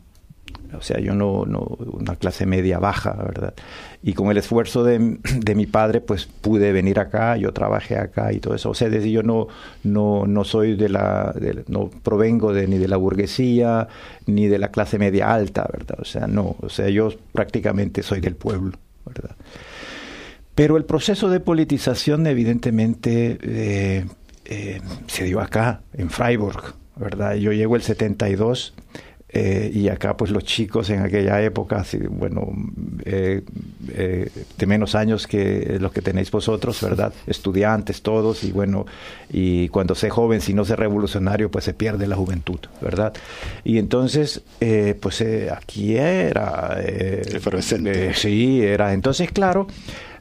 [0.77, 3.55] O sea, yo no, no, una clase media baja, ¿verdad?
[4.03, 8.33] Y con el esfuerzo de, de mi padre, pues pude venir acá, yo trabajé acá
[8.33, 8.71] y todo eso.
[8.71, 9.49] O sea, es decir, yo no,
[9.83, 11.35] no, no soy de la,
[11.69, 13.89] no provengo de, ni de la burguesía,
[14.27, 15.99] ni de la clase media alta, ¿verdad?
[16.01, 18.73] O sea, no, o sea, yo prácticamente soy del pueblo,
[19.07, 19.37] ¿verdad?
[20.59, 24.07] Pero el proceso de politización, evidentemente, eh,
[24.45, 27.37] eh, se dio acá, en Freiburg, ¿verdad?
[27.37, 28.75] Yo llego el 72
[29.31, 32.51] eh, y acá, pues los chicos en aquella época, bueno,
[33.05, 33.43] eh,
[33.91, 37.13] eh, de menos años que los que tenéis vosotros, ¿verdad?
[37.27, 38.87] Estudiantes todos, y bueno,
[39.31, 43.13] y cuando sé joven, si no sé revolucionario, pues se pierde la juventud, ¿verdad?
[43.65, 45.23] Y entonces, eh, pues
[45.55, 46.79] aquí era...
[46.81, 48.15] Efervescente.
[48.15, 48.95] sí, era.
[48.95, 49.67] Entonces, claro,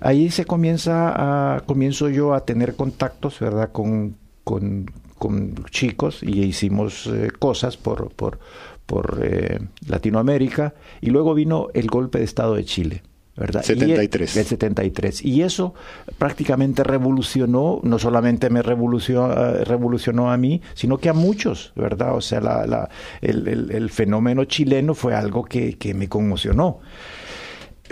[0.01, 3.71] ahí se comienza a, comienzo yo a tener contactos, ¿verdad?
[3.71, 8.39] Con, con, con chicos y hicimos cosas por, por,
[8.87, 13.03] por eh, Latinoamérica y luego vino el golpe de Estado de Chile.
[13.39, 13.61] ¿verdad?
[13.61, 14.35] Y, 73.
[14.37, 15.23] el 73.
[15.23, 15.75] Y eso
[16.17, 22.15] prácticamente revolucionó, no solamente me revolucionó, eh, revolucionó a mí, sino que a muchos, ¿verdad?
[22.15, 22.89] O sea, la, la-
[23.21, 26.79] el, el- el fenómeno chileno fue algo que, que me conmocionó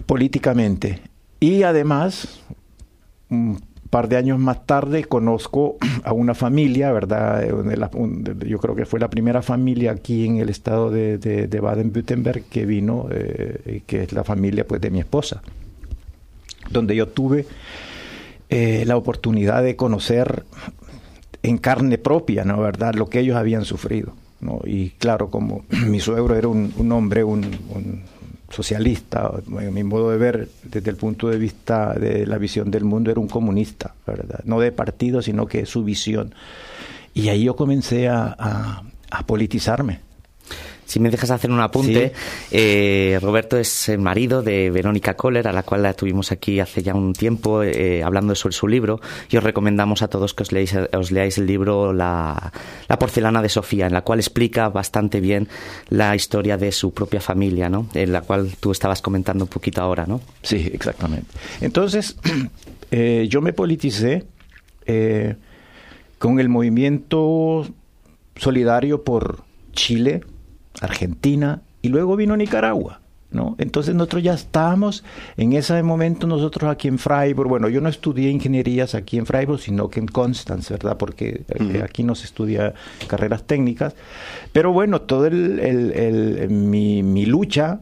[0.07, 1.01] políticamente.
[1.39, 2.39] Y además,
[3.29, 3.61] un
[3.95, 7.41] par de años más tarde, conozco a una familia, ¿verdad?
[7.45, 11.59] Eh, yo creo que fue la primera familia aquí en el estado de, de- de
[11.61, 15.41] Baden-Württemberg que vino, eh, que es la familia pues, de mi esposa,
[16.69, 17.45] donde yo tuve
[18.49, 20.43] eh, la oportunidad de conocer
[21.41, 22.59] en carne propia, ¿no?
[22.59, 22.95] ¿Verdad?
[22.95, 24.59] Lo que ellos habían sufrido, ¿no?
[24.65, 27.43] Y claro, como mi suegro era un, hombre, un
[28.55, 32.83] socialista, en mi modo de ver, desde el punto de vista de la visión del
[32.85, 34.39] mundo, era un comunista, ¿verdad?
[34.45, 36.33] No de partido, sino que su visión.
[37.13, 39.99] Y ahí yo comencé a, a- a politizarme.
[40.85, 42.13] Si me dejas hacer un apunte,
[42.51, 46.83] eh, Roberto es el marido de Verónica Kohler, a la cual la tuvimos aquí hace
[46.83, 50.51] ya un tiempo eh, hablando sobre su libro, y os recomendamos a todos que os,
[50.51, 52.51] leáis, os leáis el libro la,
[52.87, 55.47] la porcelana de Sofía, en la cual explica bastante bien
[55.89, 57.87] la historia de su propia familia, ¿no?
[57.95, 60.21] En la cual tú estabas comentando un poquito ahora, ¿no?
[60.43, 61.27] Sí, exactamente.
[61.61, 62.15] Entonces,
[62.91, 64.25] eh, yo me politicé
[66.19, 67.65] con el movimiento
[68.35, 69.43] solidario por
[69.73, 70.21] Chile,
[70.81, 73.01] Argentina y luego vino Nicaragua.
[73.31, 73.55] ¿No?
[73.57, 75.03] Entonces nosotros ya estábamos
[75.35, 79.59] en ese momento nosotros aquí en Freiburg, bueno, yo no estudié ingenierías aquí en Freiburg,
[79.59, 80.95] sino que en Constance, ¿verdad?
[80.97, 82.73] Porque eh, aquí no se estudia
[83.07, 83.93] carreras técnicas,
[84.53, 87.81] pero bueno, todo el, el- el- mi, mi lucha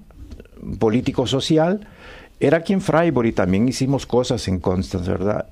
[0.79, 1.87] político-social
[2.39, 5.45] era aquí en Freiburg y también hicimos cosas en Constance, ¿verdad?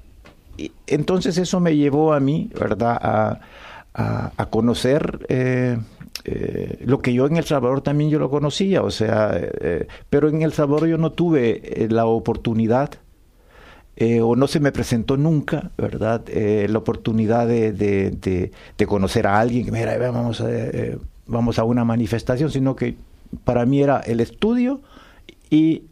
[0.57, 3.39] Y entonces eso me llevó a mí, ¿verdad?, a,
[3.93, 5.77] a- conocer eh,
[6.25, 10.29] eh, lo que yo en El Salvador también yo lo conocía, o sea, eh, pero
[10.29, 12.91] en El Salvador yo no tuve eh, la oportunidad
[13.95, 16.23] eh, o no se me presentó nunca, ¿verdad?
[16.27, 18.11] Eh, la oportunidad de, de,
[18.77, 22.95] de- conocer a alguien que, mira, vamos a, eh, vamos a una manifestación, sino que
[23.43, 24.81] para mí era el estudio
[25.49, 25.83] y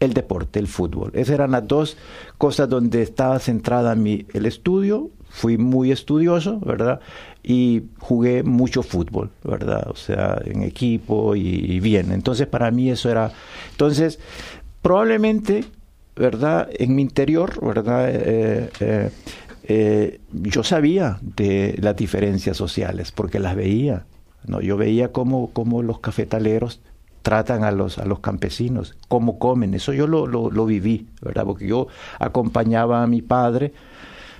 [0.00, 1.10] el deporte, el fútbol.
[1.14, 1.96] Esas eran las dos
[2.36, 5.10] cosas donde estaba centrada mi, el estudio.
[5.30, 7.00] Fui muy estudioso, ¿verdad?
[7.46, 9.86] Y jugué mucho fútbol, ¿verdad?
[9.90, 12.10] O sea, en equipo y, bien.
[12.10, 13.32] Entonces, para mí eso era...
[13.72, 14.18] Entonces,
[14.80, 15.64] probablemente,
[16.16, 16.68] ¿verdad?
[16.72, 18.08] En mi interior, ¿verdad?
[18.10, 19.10] Eh, eh,
[19.64, 24.06] eh, yo sabía de las diferencias sociales porque las veía.
[24.46, 24.62] ¿no?
[24.62, 26.80] Yo veía cómo, cómo los cafetaleros
[27.24, 29.74] tratan a los, a los campesinos, cómo comen.
[29.74, 31.44] Eso yo lo, lo, lo viví, ¿verdad?
[31.44, 31.88] Porque yo
[32.18, 33.72] acompañaba a mi padre,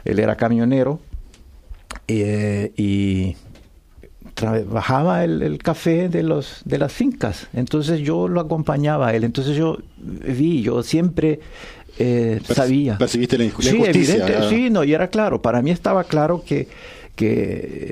[0.05, 1.01] él era camionero,
[2.09, 3.37] eh, y
[4.35, 7.49] trabajaba el, el café de los de las fincas.
[7.55, 9.25] Entonces yo lo acompañaba a él.
[9.25, 11.41] Entonces yo vi yo siempre
[11.99, 12.99] eh, Perci- sabía.
[12.99, 14.51] percibiste la inju- la sí injusticia, evidente ¿verdad?
[14.51, 15.41] sí no y era claro.
[15.43, 16.69] Para mí estaba claro que
[17.15, 17.31] que,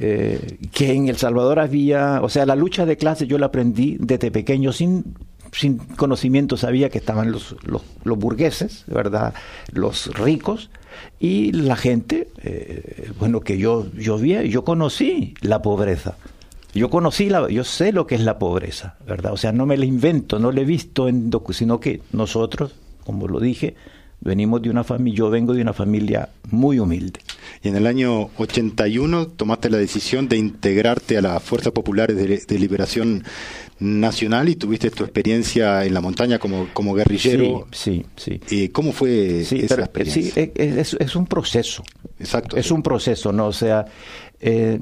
[0.02, 3.96] eh, que en El Salvador había, o sea, la lucha de clases yo la aprendí
[4.00, 5.14] desde pequeño sin,
[5.52, 9.34] sin conocimiento, sabía que estaban los, los, los burgueses, ¿verdad?
[9.70, 10.70] Los ricos
[11.20, 16.16] y la gente, eh, bueno, que yo, yo vi, yo conocí la pobreza.
[16.74, 19.34] Yo conocí la, yo sé lo que es la pobreza, ¿verdad?
[19.34, 22.74] O sea, no me la invento, no la he visto en sino que nosotros,
[23.04, 23.74] como lo dije,
[24.20, 27.20] venimos de una familia, yo vengo de una familia muy humilde.
[27.62, 32.38] Y en el año 81 tomaste la decisión de integrarte a las Fuerzas Populares de,
[32.46, 33.24] de Liberación
[33.78, 37.66] Nacional y tuviste tu experiencia en la montaña como, como guerrillero.
[37.72, 38.68] Sí, sí, sí.
[38.68, 40.32] ¿Cómo fue Sí, esa pero, experiencia?
[40.44, 41.82] sí, es, es- es un proceso.
[42.18, 42.56] Exacto.
[42.56, 43.46] Es un proceso, ¿no?
[43.48, 43.84] O sea,
[44.40, 44.80] eh,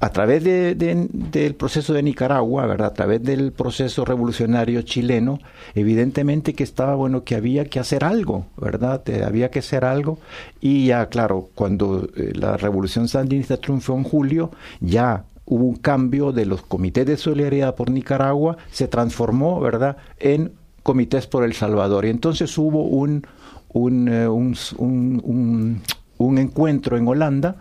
[0.00, 2.88] a través de- de- del proceso de Nicaragua, ¿verdad?
[2.88, 5.40] A través del proceso revolucionario chileno,
[5.74, 9.02] evidentemente que estaba bueno que había que hacer algo, ¿verdad?
[9.08, 10.18] Eh, había que hacer algo.
[10.60, 16.30] Y ya, claro, cuando eh, la revolución sandinista triunfó en julio, ya hubo un cambio
[16.32, 20.52] de los comités de solidaridad por Nicaragua, se transformó, ¿verdad?, en
[20.84, 22.04] comités por El Salvador.
[22.04, 23.26] Y entonces hubo un,
[23.72, 25.82] un, eh, un-
[26.18, 27.56] un encuentro en Holanda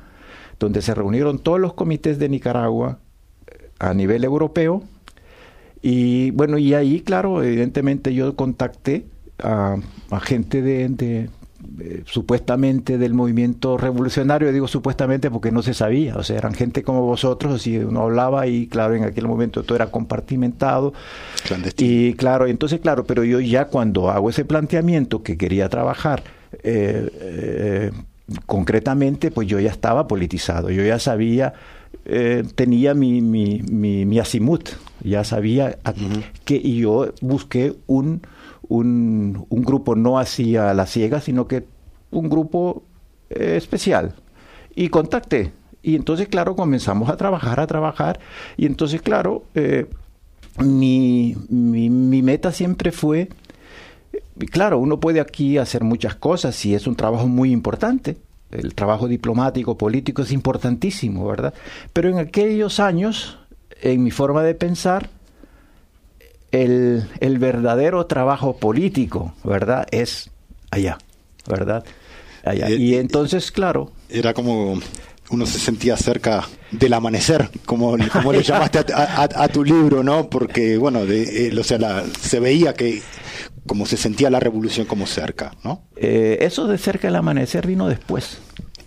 [0.60, 3.00] donde se reunieron todos los comités de Nicaragua
[3.48, 4.84] eh, a nivel europeo.
[5.82, 9.06] Y bueno, y ahí, claro, evidentemente yo contacté
[9.40, 9.78] a,
[10.10, 11.30] a gente de, de,
[11.80, 16.84] eh, supuestamente del movimiento revolucionario, digo supuestamente porque no se sabía, o sea, eran gente
[16.84, 20.94] como vosotros, y uno hablaba y claro, en aquel momento todo era compartimentado.
[21.78, 26.24] Y claro, entonces claro, pero yo ya cuando hago ese planteamiento que quería trabajar,
[26.64, 27.92] eh, eh,
[28.46, 31.54] concretamente, pues yo ya estaba politizado, yo ya sabía,
[32.06, 34.70] eh, tenía mi, mi, mi, mi azimut,
[35.04, 35.78] ya sabía
[36.46, 38.22] que y yo busqué un,
[38.68, 41.66] un, un grupo no así a la ciega, sino que
[42.12, 42.84] un grupo
[43.30, 44.14] eh, especial.
[44.76, 45.54] Y contacté.
[45.82, 48.20] Y entonces, claro, comenzamos a trabajar, a trabajar.
[48.58, 49.88] Y entonces, claro, eh,
[50.60, 53.30] mi, mi, mi meta siempre fue
[54.46, 58.18] Claro, uno puede aquí hacer muchas cosas y es un trabajo muy importante.
[58.52, 61.54] El trabajo diplomático, político es importantísimo, ¿verdad?
[61.92, 63.40] Pero en aquellos años,
[63.82, 65.10] en mi forma de pensar,
[66.52, 69.86] el, el verdadero trabajo político, ¿verdad?
[69.92, 70.30] Es
[70.72, 70.98] allá,
[71.48, 71.84] ¿verdad?
[72.46, 72.70] Allá.
[72.70, 73.92] Y entonces, claro.
[74.10, 74.80] Era como
[75.30, 80.04] uno se sentía cerca del amanecer, como, como le llamaste a, a- a tu libro,
[80.04, 80.30] ¿no?
[80.30, 83.02] Porque, bueno, de, eh, o sea, la- se veía que
[83.66, 85.84] como se sentía la revolución como cerca, ¿no?
[85.98, 88.38] Eh, eso de cerca del amanecer vino después.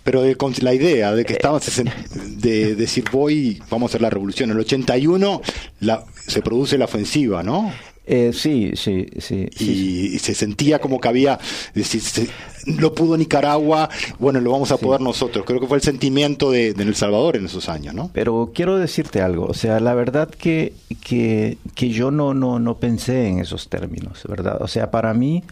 [0.03, 1.93] Pero de- con la idea de que estaban se sen-
[2.37, 4.49] de decir voy, vamos a hacer la revolución.
[4.49, 5.41] En el 81
[5.79, 7.71] la, se produce la ofensiva, ¿no?
[8.05, 9.47] Eh, sí, sí, sí.
[9.59, 11.39] Y, y se sentía como que había,
[11.75, 12.27] decir, se-
[12.65, 13.89] lo pudo Nicaragua,
[14.19, 15.45] bueno, lo vamos a poder nosotros.
[15.45, 18.09] Creo que fue el sentimiento de, de El Salvador en esos años, ¿no?
[18.13, 20.73] Pero quiero decirte algo, o sea, la verdad que,
[21.03, 24.61] que, que yo no, no, no pensé en esos términos, ¿verdad?
[24.61, 25.43] O sea, para mí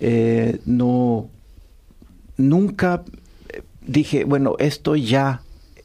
[0.00, 1.28] eh, no,
[2.36, 3.02] nunca
[3.50, 5.42] eh, dije, bueno, esto ya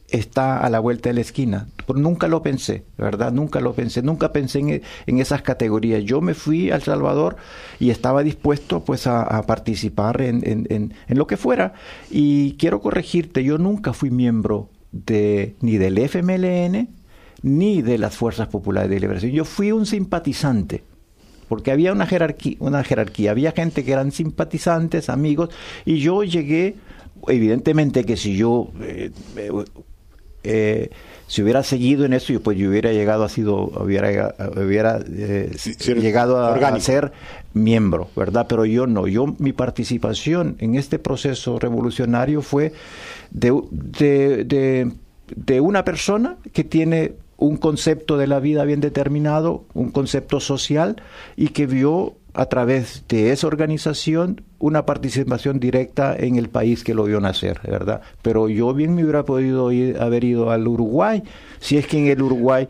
[0.10, 1.68] está a la vuelta de la esquina.
[1.96, 3.32] Nunca lo pensé, ¿verdad?
[3.32, 6.04] Nunca lo pensé, nunca pensé en, en esas categorías.
[6.04, 7.36] Yo me fui a El Salvador
[7.80, 11.74] y estaba dispuesto pues a, participar en, en- en- en lo que fuera.
[12.10, 16.88] Y quiero corregirte, yo nunca fui miembro de ni del FMLN
[17.42, 19.32] ni de las Fuerzas Populares de Liberación.
[19.32, 20.84] Yo fui un simpatizante
[21.50, 25.50] porque había una jerarquía, una jerarquía, había gente que eran simpatizantes, amigos,
[25.86, 26.76] y yo llegué,
[27.28, 29.52] evidentemente que si yo eh, eh,
[30.44, 30.90] eh,
[31.28, 35.52] si hubiera seguido en eso, yo, pues yo hubiera llegado a sido, hubiera, hubiera eh,
[35.96, 37.12] llegado a, ser
[37.54, 38.46] miembro, ¿verdad?
[38.48, 39.08] Pero yo no.
[39.08, 42.74] Yo mi participación en este proceso revolucionario fue
[43.32, 44.92] de, de, de,
[45.36, 51.02] de una persona que tiene un concepto de la vida bien determinado, un concepto social
[51.36, 56.94] y que vio a través de esa organización una participación directa en el país que
[56.94, 58.02] lo vio nacer, ¿verdad?
[58.22, 61.24] Pero yo bien me hubiera podido ir, haber ido al Uruguay,
[61.60, 62.68] si es que en el Uruguay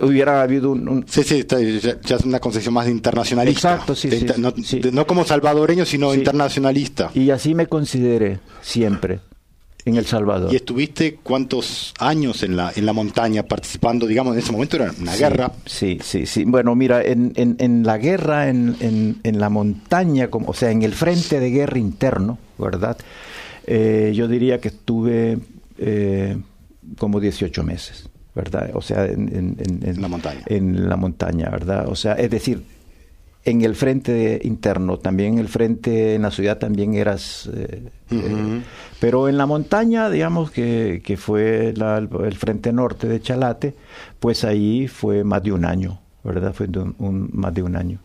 [0.00, 0.88] hubiera habido un...
[0.88, 1.04] un...
[1.06, 3.72] Sí, sí, ya, ya, es una concepción más internacionalista.
[3.72, 4.80] Exacto, sí, de, sí, no, sí.
[4.80, 6.18] De, no, como salvadoreño, sino sí.
[6.18, 7.10] internacionalista.
[7.14, 9.20] Y así me consideré siempre
[9.86, 10.52] en El Salvador.
[10.52, 14.06] ¿Y estuviste cuántos años en la, en la montaña participando?
[14.06, 15.52] Digamos, en ese momento era una sí, guerra.
[15.64, 16.44] Sí, sí, sí.
[16.44, 20.72] Bueno, mira, en, en, en la guerra, en, en, en, la montaña, como, o sea,
[20.72, 22.98] en el frente de guerra interno, ¿verdad?
[23.64, 25.38] Eh, yo diría que estuve
[25.78, 26.36] eh,
[26.98, 28.08] como 18 meses.
[28.34, 28.70] ¿verdad?
[28.74, 30.42] O sea, en, en, en, la montaña.
[30.44, 31.88] En la montaña, ¿verdad?
[31.88, 32.62] O sea, es decir,
[33.46, 37.48] en el frente interno, también en el frente en la ciudad también eras...
[37.54, 38.58] Eh, uh -huh.
[38.58, 38.62] eh,
[39.00, 43.74] pero en la montaña, digamos que, que fue la, el frente norte de Chalate,
[44.18, 46.52] pues ahí fue más de un año, ¿verdad?
[46.52, 47.98] Fue un, un, más de un año.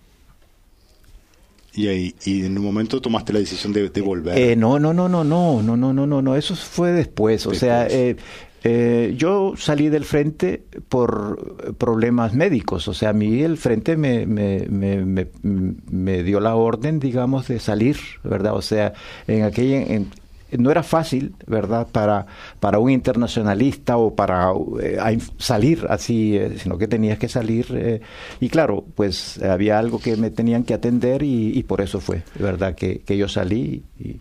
[1.74, 4.38] Y, ahí, y en un momento tomaste la decisión de, de volver.
[4.38, 7.48] Eh, no, no, no, no, no, no, no, no, no, no, eso fue después.
[7.48, 7.60] O después.
[7.60, 8.18] sea, eh,
[8.64, 14.26] eh, yo salí del frente por problemas médicos, o sea, a mí el frente me,
[14.26, 18.56] me, me, me, dio la orden, digamos, de salir, ¿verdad?
[18.56, 18.94] O sea,
[19.28, 19.82] en aquella...
[19.82, 20.10] En,
[20.58, 22.26] no era fácil, ¿verdad?, para,
[22.60, 24.52] para un internacionalista o para
[24.82, 27.68] eh, salir así, eh, sino que tenías que salir.
[27.72, 28.02] Eh,
[28.40, 32.24] y claro, pues había algo que me tenían que atender y, y por eso fue,
[32.38, 33.84] ¿verdad?, que, que yo salí.
[34.00, 34.20] Y...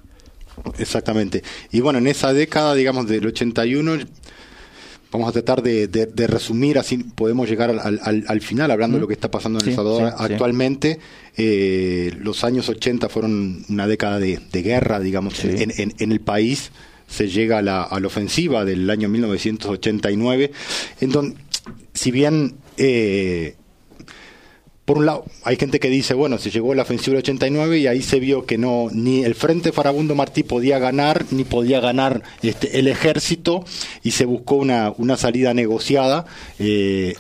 [0.79, 1.43] Exactamente.
[1.73, 3.99] Y bueno, en esa década, digamos, del 81,
[5.11, 8.97] vamos a tratar de, de, de resumir, así podemos llegar al, al, al final, hablando
[8.97, 8.99] mm.
[8.99, 10.95] de lo que está pasando en sí, El Salvador sí, actualmente.
[10.95, 11.01] Sí.
[11.37, 15.49] Eh, los años 80 fueron una década de, de guerra, digamos, sí.
[15.49, 16.71] en, en, en, el país.
[17.09, 20.53] Se llega a la, a la, ofensiva del año 1989,
[21.01, 21.37] en donde,
[21.93, 23.57] si bien eh,
[24.85, 27.78] por un lado, hay gente que dice, bueno, se llegó a la ofensiva del 89
[27.78, 31.81] y ahí se vio que no ni el Frente Farabundo Martí podía ganar, ni podía
[31.81, 33.64] ganar este, el ejército,
[34.03, 36.26] y se buscó una, una salida negociada.
[36.59, 37.14] Eh,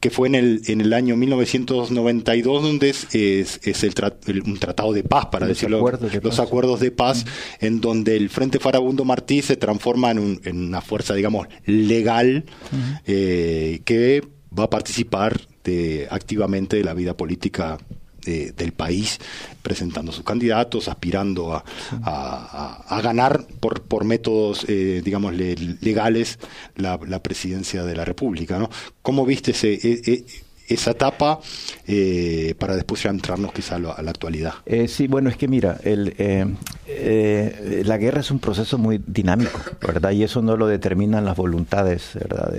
[0.00, 4.42] que fue en el, en el año 1992, donde es, es, es el, tra el,
[4.42, 6.46] un tratado de paz, para los decirlo, acuerdos de los paz.
[6.46, 7.66] acuerdos de paz, uh -huh.
[7.66, 12.44] en donde el Frente Farabundo Martí se transforma en, un, en una fuerza, digamos, legal,
[12.46, 13.00] uh -huh.
[13.06, 14.22] eh, que
[14.56, 17.76] va a participar de, activamente de la vida política
[18.24, 19.18] de, del país,
[19.62, 21.62] presentando sus candidatos, aspirando
[22.02, 26.38] a, ganar por, métodos, eh, digamos, le, legales
[26.76, 28.68] la, presidencia de la República.
[29.02, 30.24] ¿Cómo viste ese, e,
[30.68, 31.40] esa etapa
[31.86, 34.54] eh, para después ya entrarnos quizá a, lo, a la actualidad?
[34.66, 39.60] Eh, sí, bueno, es que mira, el, eh, la guerra es un proceso muy dinámico,
[39.86, 40.10] ¿verdad?
[40.12, 42.52] Y eso no lo determinan las voluntades, ¿verdad?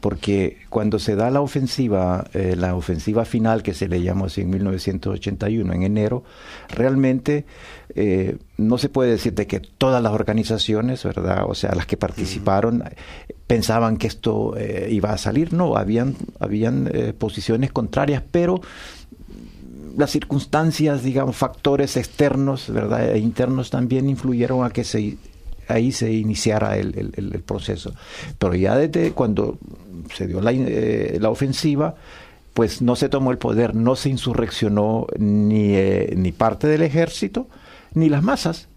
[0.00, 4.40] porque cuando se da la ofensiva, eh, la ofensiva final que se le llamó así
[4.40, 6.24] en 1981, en enero,
[6.68, 7.44] realmente
[7.94, 11.44] eh, no se puede decir de que todas las organizaciones, ¿verdad?
[11.46, 13.34] O sea, las que participaron, uh -huh.
[13.46, 15.52] pensaban que esto eh, iba a salir.
[15.52, 18.60] No, habían, habían eh, posiciones contrarias, pero
[19.96, 23.14] las circunstancias, digamos, factores externos, ¿verdad?
[23.14, 25.16] E internos también influyeron a que se
[25.68, 27.94] ahí se iniciara el, el, el, proceso.
[28.38, 29.58] Pero ya desde cuando
[30.14, 31.94] se dio la, eh, la, ofensiva,
[32.52, 37.46] pues no se tomó el poder, no se insurreccionó ni, eh, ni parte del ejército,
[37.94, 38.68] ni las masas.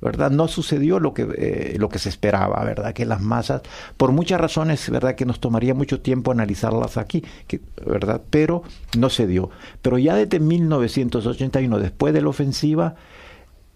[0.00, 0.30] ¿verdad?
[0.30, 2.92] No sucedió lo que, eh, lo que se esperaba, ¿verdad?
[2.92, 3.62] Que las masas,
[3.96, 5.14] por muchas razones, ¿verdad?
[5.14, 7.24] Que nos tomaría mucho tiempo analizarlas aquí,
[7.84, 8.20] ¿verdad?
[8.30, 8.62] Pero
[8.96, 9.50] no se dio.
[9.82, 12.94] Pero ya desde 1981, después de la ofensiva,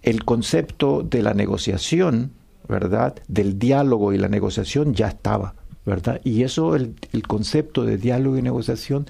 [0.03, 2.33] el concepto de la negociación,
[2.69, 3.17] ¿verdad?
[3.27, 5.55] Del diálogo y la negociación ya estaba,
[5.87, 6.21] ¿verdad?
[6.23, 9.07] Y eso, el, el concepto de diálogo y negociación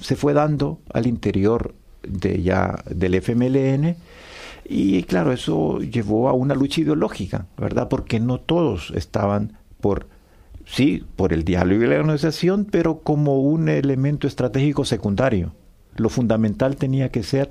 [0.00, 3.96] se fue dando al interior de ya del FMLN
[4.72, 7.88] y claro, eso llevó a una lucha ideológica, ¿verdad?
[7.88, 10.06] Porque no todos estaban por,
[10.64, 15.56] sí, por el diálogo y la negociación, pero como un elemento estratégico secundario.
[15.96, 17.48] Lo fundamental tenía que ser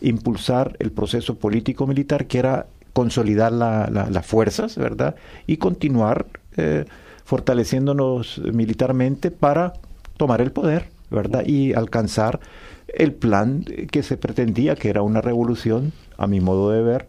[0.00, 5.14] impulsar el proceso político-militar, que era consolidar la, la, las fuerzas, ¿verdad?
[5.46, 6.84] Y continuar eh,
[7.24, 9.74] fortaleciéndonos militarmente para
[10.16, 11.44] tomar el poder, ¿verdad?
[11.46, 12.40] Y alcanzar
[12.88, 17.08] el plan que se pretendía, que era una revolución, a mi modo de ver,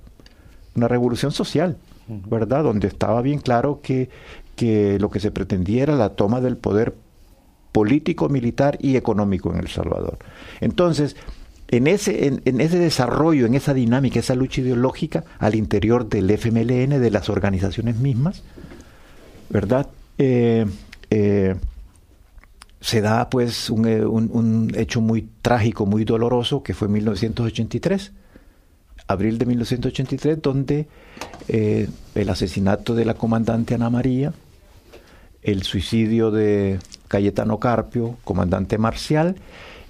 [0.75, 1.77] una revolución social,
[2.07, 2.63] ¿verdad?
[2.63, 4.09] Donde estaba bien claro que,
[4.55, 6.95] que lo que se pretendía era la toma del poder
[7.71, 10.17] político, militar y económico en El Salvador.
[10.61, 11.15] Entonces,
[11.69, 16.29] en ese, en, en ese desarrollo, en esa dinámica, esa lucha ideológica al interior del
[16.31, 18.41] FMLN, de las organizaciones mismas,
[19.49, 19.87] ¿verdad?
[20.17, 20.65] Eh,
[21.09, 21.55] eh,
[22.79, 26.93] se da pues un, eh, un- un hecho muy trágico, muy doloroso, que fue en
[26.93, 28.13] 1983,
[29.07, 30.87] abril de 1983, donde
[31.47, 34.33] eh, el asesinato de la comandante Ana María,
[35.41, 39.35] el suicidio de Cayetano Carpio, comandante marcial,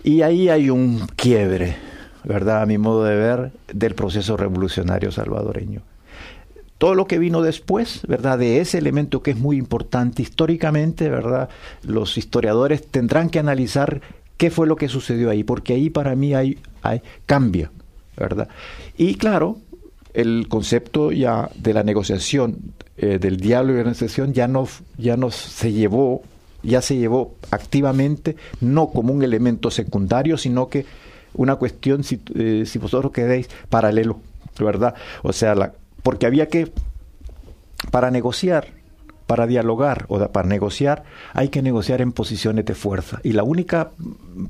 [0.03, 1.75] y ahí hay un quiebre,
[2.23, 2.61] ¿verdad?
[2.61, 5.81] A mi modo de ver, del proceso revolucionario salvadoreño.
[6.77, 8.37] Todo lo que vino después, ¿verdad?
[8.37, 11.49] De ese elemento que es muy importante históricamente, ¿verdad?
[11.81, 14.01] Los historiadores tendrán que analizar
[14.37, 17.71] qué fue lo que sucedió ahí, porque ahí para mí hay, hay cambia,
[18.17, 18.49] ¿verdad?
[18.97, 19.57] Y claro,
[20.13, 25.15] el concepto ya de la negociación, eh, del diálogo y la negociación ya no, ya
[25.15, 26.23] no se llevó,
[26.63, 30.85] ya se llevó activamente, no como un elemento secundario, sino que
[31.35, 34.19] una cuestión, si, eh, si vosotros queréis, paralelo,
[34.59, 34.95] ¿verdad?
[35.21, 36.71] O sea, la, porque había que,
[37.91, 38.67] para negociar,
[39.27, 41.03] para dialogar o para negociar,
[41.33, 43.19] hay que negociar en posiciones de fuerza.
[43.23, 43.91] Y la única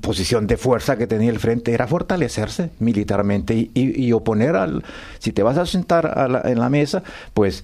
[0.01, 4.83] posición de fuerza que tenía el frente era fortalecerse militarmente y, y- y oponer al...
[5.19, 7.01] Si te vas a sentar a la- en la mesa,
[7.33, 7.63] pues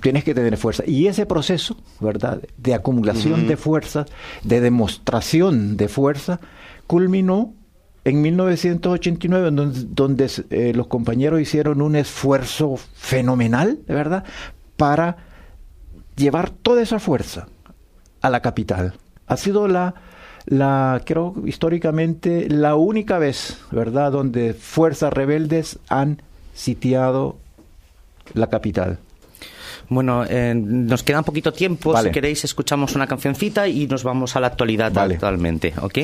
[0.00, 0.82] tienes que tener fuerza.
[0.86, 4.06] Y ese proceso, ¿verdad?, de acumulación de fuerzas,
[4.42, 6.40] de demostración de fuerza,
[6.88, 7.54] culminó
[8.04, 14.24] en 1989, en donde, donde, eh, los compañeros hicieron un esfuerzo fenomenal, verdad,
[14.76, 15.25] para
[16.16, 17.48] llevar toda esa fuerza
[18.20, 18.94] a la capital.
[19.26, 19.94] Ha sido la,
[20.46, 26.22] la, creo, históricamente, la única vez, ¿verdad?, donde fuerzas rebeldes han
[26.54, 27.38] sitiado
[28.34, 28.98] la capital.
[29.88, 31.92] Bueno, eh, nos queda un poquito tiempo.
[31.92, 32.08] Vale.
[32.08, 35.14] Si queréis, escuchamos una cancioncita y nos vamos a la actualidad Vale.
[35.14, 35.98] actualmente, ¿ok?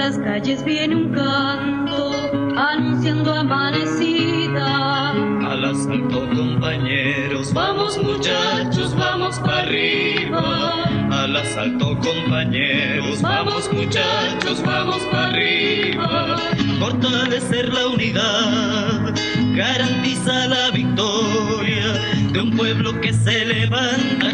[0.00, 5.10] Las calles viene un canto anunciando amanecida.
[5.10, 10.84] Al asalto compañeros, vamos muchachos, vamos para arriba.
[11.10, 16.38] Al asalto compañeros, vamos muchachos, vamos para arriba.
[16.78, 19.14] Fortalecer la unidad
[19.54, 21.92] garantiza la victoria
[22.32, 24.29] de un pueblo que se levanta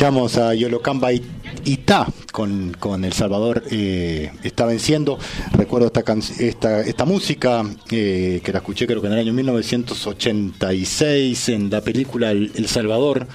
[0.00, 1.20] Escuchamos a Yolocamba y
[1.66, 5.18] Itá con, con El Salvador eh, está venciendo.
[5.52, 9.34] Recuerdo esta, can- esta, esta música eh, que la escuché creo que en el año
[9.34, 13.26] 1986 en la película El, El Salvador.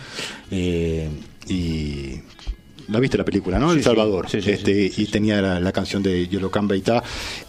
[0.49, 1.07] eh,
[1.47, 2.15] y
[2.87, 3.69] la viste la película, ¿no?
[3.73, 3.83] Sí, El.
[3.83, 4.27] Salvador.
[4.27, 7.03] Sí, sí, este, y tenía la, la canción de Yolocamba Itá.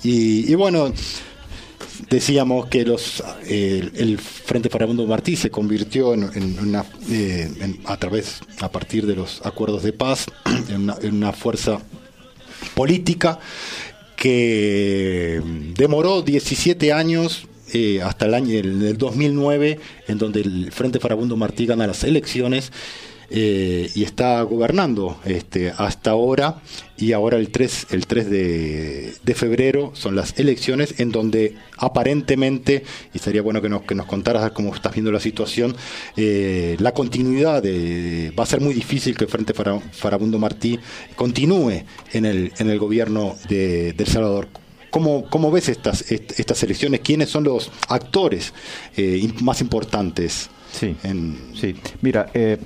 [0.05, 0.93] Y, y bueno,
[2.11, 7.81] decíamos que los eh, el Frente Farabundo Martí se convirtió en, en una eh, en-
[7.85, 10.27] a través a partir de los acuerdos de paz
[10.69, 11.81] en una, fuerza
[12.75, 13.39] política
[14.17, 15.43] que
[15.77, 19.79] demoró 17 años eh, hasta el año el, el 2009
[20.09, 22.73] en donde el Frente Farabundo Martí gana las elecciones
[23.31, 26.63] eh, y está gobernando este, hasta ahora
[26.97, 32.85] y ahora el 3, el 3 de, de febrero son las elecciones en donde aparentemente,
[33.13, 35.75] y sería bueno que nos, que nos contaras cómo estás viendo la situación,
[36.17, 40.79] eh, la continuidad de, va a ser muy difícil que el Frente Fara- Farabundo Martí
[41.17, 44.49] continúe en el, en el gobierno de, de El Salvador.
[44.91, 47.01] ¿Cómo, ¿Cómo ves estas, est- estas elecciones?
[47.01, 48.55] ¿Quiénes son los actores
[48.97, 50.49] eh, más importantes?
[50.73, 50.95] Sí,
[51.59, 51.75] sí.
[52.03, 52.59] Mira, eh,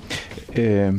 [0.53, 0.91] eh,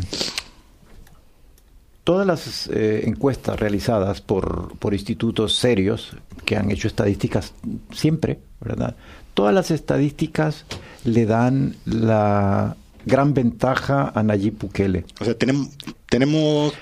[2.04, 7.54] todas las eh, encuestas realizadas por, por institutos serios que han hecho estadísticas
[7.92, 8.96] siempre, ¿verdad?
[9.34, 10.64] Todas las estadísticas
[11.04, 12.76] le dan la
[13.06, 15.04] gran ventaja a Nayib Bukele.
[15.20, 15.70] O sea, tenemos,
[16.08, 16.74] tenemos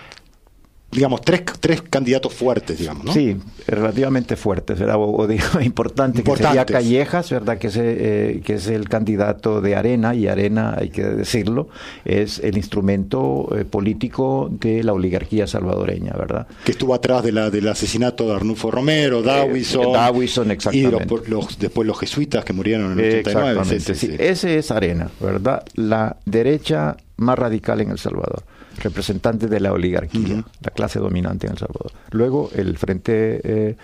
[0.91, 3.13] digamos, tres, tres candidatos fuertes, digamos, ¿no?
[3.13, 3.37] Sí,
[3.69, 4.97] relativamente fuertes, ¿verdad?
[4.97, 6.67] O, o digo, importante, que sería.
[6.67, 7.59] Callejas, ¿verdad?
[7.59, 11.69] Que es, eh, que es el candidato de Arena, y Arena, hay que decirlo,
[12.05, 16.47] es el instrumento eh, político de la oligarquía salvadoreña, ¿verdad?
[16.65, 19.91] Que estuvo atrás de la, del asesinato de Arnulfo Romero, Dawison.
[19.91, 21.07] Eh, Dawson, Y exactamente.
[21.09, 23.51] los- los- después los jesuitas que murieron en el 89.
[23.51, 24.17] Exactamente, sí, sí, sí.
[24.17, 24.23] sí.
[24.23, 25.63] Ese es Arena, ¿verdad?
[25.75, 28.43] La derecha más radical en El Salvador,
[28.79, 31.93] representante de la oligarquía, la clase dominante en El Salvador.
[32.11, 33.77] Luego el Frente eh,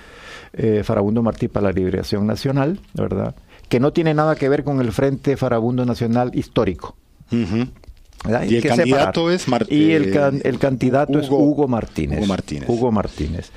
[0.52, 3.34] eh, Farabundo Martí para la Liberación Nacional, ¿verdad?
[3.68, 6.96] Que no tiene nada que ver con el Frente Farabundo Nacional histórico.
[8.48, 12.18] Y el candidato es Mar- y el, eh, can- el candidato es Hugo- Hugo Martínez.
[12.18, 12.68] Hugo Martínez.
[12.68, 13.50] Hugo Martínez.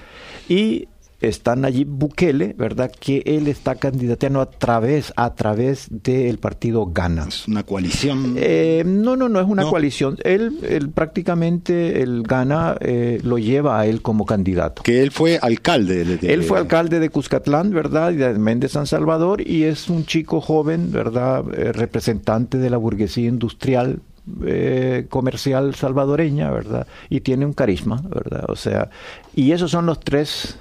[0.47, 0.87] Y
[1.21, 2.91] está Nayib Bukele, ¿verdad?
[2.97, 7.25] Que él está candidateando a través, a través del partido Gana.
[7.27, 8.35] Es una coalición.
[8.37, 9.69] Eh, no, no, no es una No.
[9.69, 10.17] coalición.
[10.23, 14.83] Él, él prácticamente el Gana eh, lo lleva a él como candidato.
[14.83, 16.05] que él fue alcalde.
[16.05, 18.11] de- de- Él fue alcalde de Cuscatlán, ¿verdad?
[18.11, 21.43] Y de Méndez San Salvador y es un chico joven, ¿verdad?
[21.57, 23.99] Eh, representante de la burguesía industrial
[24.45, 26.85] eh, comercial salvadoreña, ¿verdad?
[27.09, 28.45] Y tiene un carisma, ¿verdad?
[28.47, 28.89] O sea,
[29.35, 30.57] y esos son los tres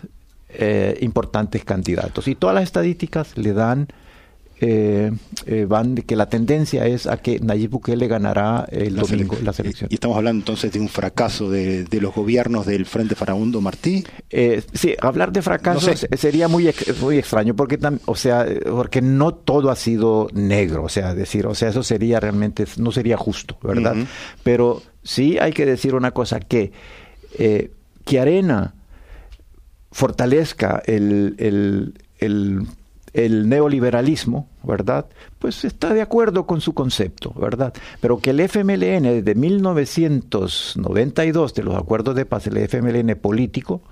[0.50, 2.28] eh, importantes candidatos.
[2.28, 3.88] Y todas las estadísticas le dan,
[4.60, 5.12] eh,
[5.46, 9.36] eh, van de que la tendencia es a que Nayib Bukele ganará el las domingo
[9.44, 9.92] las elecciones.
[9.92, 14.04] Y estamos hablando entonces de un fracaso de, de los gobiernos del Frente Farabundo Martí.
[14.30, 16.08] Eh, sí, hablar de fracaso No sé.
[16.10, 16.68] se- sería muy
[17.00, 21.54] muy extraño porque o sea, porque no todo ha sido negro, o sea, decir, o
[21.54, 23.94] sea, eso sería realmente no sería justo, ¿verdad?
[24.42, 26.72] Pero sí hay que decir una cosa que
[28.04, 28.74] que Arena
[29.98, 31.94] fortalezca el, el,
[33.12, 35.06] el, neoliberalismo, ¿verdad?
[35.40, 37.72] Pues está de acuerdo con su concepto, ¿verdad?
[38.00, 43.82] Pero que el FMLN desde 1992, de los acuerdos de paz, el FMLN político,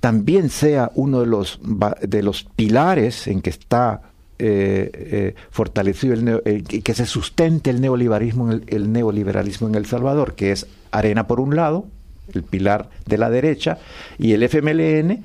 [0.00, 1.60] también sea uno de los,
[2.02, 4.02] de los pilares en que está
[4.40, 10.34] eh, eh, fortalecido el neo- que se sustente el neoliberalismo, el neoliberalismo en El Salvador,
[10.34, 11.86] que es Arena por un lado,
[12.32, 13.78] el pilar de la derecha,
[14.18, 15.24] y el FMLN,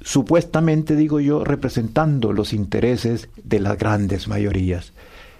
[0.00, 4.92] supuestamente, digo yo, representando los intereses de las grandes mayorías.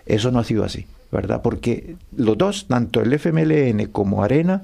[0.06, 1.42] Eso no ha sido así, ¿verdad?
[1.42, 4.62] Porque los dos, tanto el FMLN como Arena,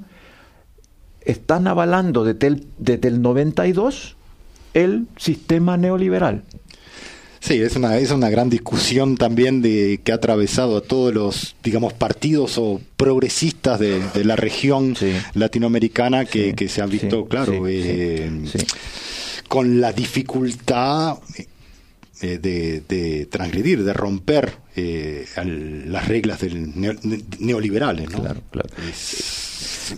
[1.21, 4.15] están avalando desde el, desde el 92
[4.73, 6.43] el sistema neoliberal.
[7.47, 11.55] Sí, es una, es una gran discusión también de que ha atravesado a todos los,
[11.63, 15.13] digamos, partidos o progresistas de, de la región Sí.
[15.33, 18.29] latinoamericana que, Sí, que se han visto, sí, claro, eh,
[19.47, 21.19] con la dificultad
[22.21, 28.19] eh, de, de transgredir, de romper eh, al- las reglas del neo- ne- neoliberales, ¿no?
[28.23, 28.69] Claro, claro.
[28.89, 29.93] Es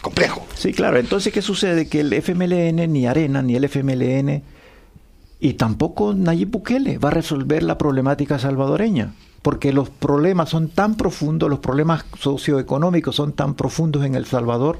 [0.00, 0.46] complejo.
[0.56, 0.98] Sí, claro.
[0.98, 1.86] Entonces, ¿qué sucede?
[1.86, 4.42] Que el FMLN, ni Arena, ni el FMLN,
[5.42, 9.14] y tampoco Nayib Bukele va a resolver la problemática salvadoreña.
[9.42, 14.78] Porque los problemas son tan profundos, los problemas socioeconómicos son tan profundos en El Salvador,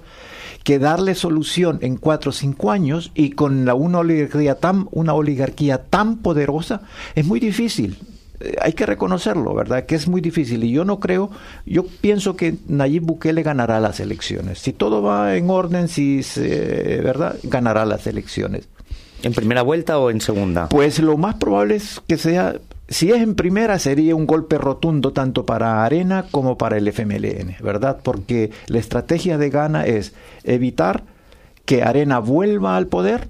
[0.63, 5.15] que darle solución en cuatro o cinco años y con la, una, oligarquía tan, una
[5.15, 6.83] oligarquía tan poderosa
[7.17, 7.99] es muy difícil.
[8.39, 9.85] Eh, Hay que reconocerlo, ¿verdad?
[9.85, 10.63] Que es muy difícil.
[10.63, 11.33] Y yo no creo,
[11.67, 14.61] yo pienso que Nayib Bukele ganará las elecciones.
[14.61, 17.35] Si todo va en orden, si se, ¿verdad?
[17.43, 18.69] Ganará las elecciones.
[19.23, 20.69] ¿En primera vuelta o en segunda?
[20.69, 22.57] Pues lo más probable es que sea,
[22.89, 27.57] si es en primera, sería un golpe rotundo tanto para Arena como para el FMLN,
[27.63, 28.01] ¿verdad?
[28.03, 30.13] Porque la estrategia de Gana es
[30.45, 31.05] evitar
[31.65, 33.29] que Arena vuelva al poder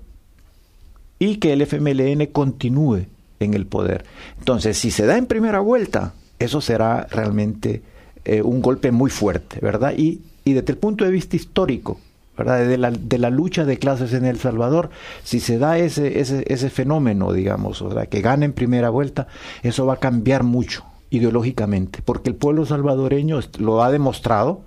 [1.18, 3.06] y que el FMLN continúe
[3.40, 4.04] en el poder.
[4.38, 7.82] Entonces, si se da en primera vuelta, eso será realmente
[8.24, 9.94] eh, un golpe muy fuerte, ¿verdad?
[9.96, 12.00] Y, y desde el punto de vista histórico,
[12.36, 12.66] ¿verdad?
[12.66, 14.90] De la, de la lucha de clases en El Salvador,
[15.22, 18.08] si se da ese, ese, ese fenómeno, digamos, ¿verdad?
[18.08, 19.26] que gana en primera vuelta,
[19.62, 24.62] eso va a cambiar mucho ideológicamente, porque el pueblo salvadoreño lo ha demostrado,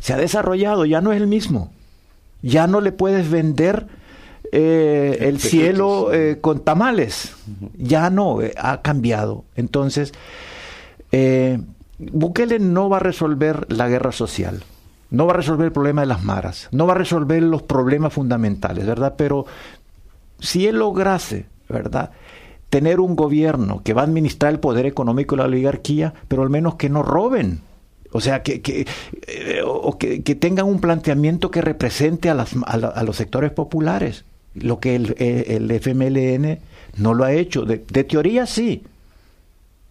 [0.00, 1.70] se ha desarrollado, ya no es el mismo,
[2.42, 3.86] ya no le puedes vender
[4.52, 5.42] eh, el Pequeños.
[5.42, 7.34] cielo eh, con tamales,
[7.76, 9.44] ya no, eh, ha cambiado.
[9.54, 10.12] Entonces,
[11.12, 11.58] eh,
[11.98, 14.62] Bukele no va a resolver la guerra social,
[15.10, 18.12] no va a resolver el problema de las maras, no va a resolver los problemas
[18.12, 19.14] fundamentales, ¿verdad?
[19.16, 19.46] Pero
[20.40, 22.10] si él lograse, ¿verdad?
[22.70, 26.50] Tener un gobierno que va a administrar el poder económico de la oligarquía, pero al
[26.50, 27.60] menos que no roben.
[28.12, 28.86] O sea, que, que,
[29.26, 33.16] eh, o que, que tengan un planteamiento que represente a, las, a, la- a los
[33.16, 34.24] sectores populares.
[34.54, 36.58] Lo que el, el FMLN
[36.96, 37.64] no lo ha hecho.
[37.64, 38.84] De, de teoría sí,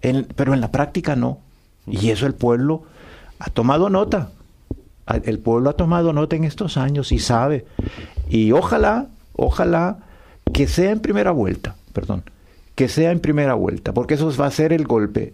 [0.02, 1.40] en- pero en la práctica no.
[1.88, 2.84] Y eso el pueblo
[3.40, 4.32] ha tomado nota.
[5.08, 7.66] El pueblo ha tomado nota en estos años y sabe.
[8.30, 10.00] Y ojalá, ojalá
[10.54, 12.24] que sea en primera vuelta, perdón,
[12.74, 15.34] que sea en primera vuelta, porque eso va a ser el golpe.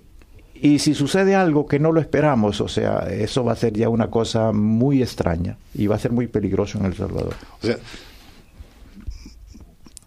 [0.53, 3.89] Y si sucede algo que no lo esperamos, o sea, eso va a ser ya
[3.89, 7.33] una cosa muy extraña y va a ser muy peligroso en El Salvador.
[7.61, 7.77] O sea,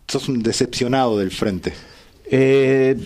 [0.07, 1.73] sos un decepcionado del frente.
[2.27, 2.97] Eh,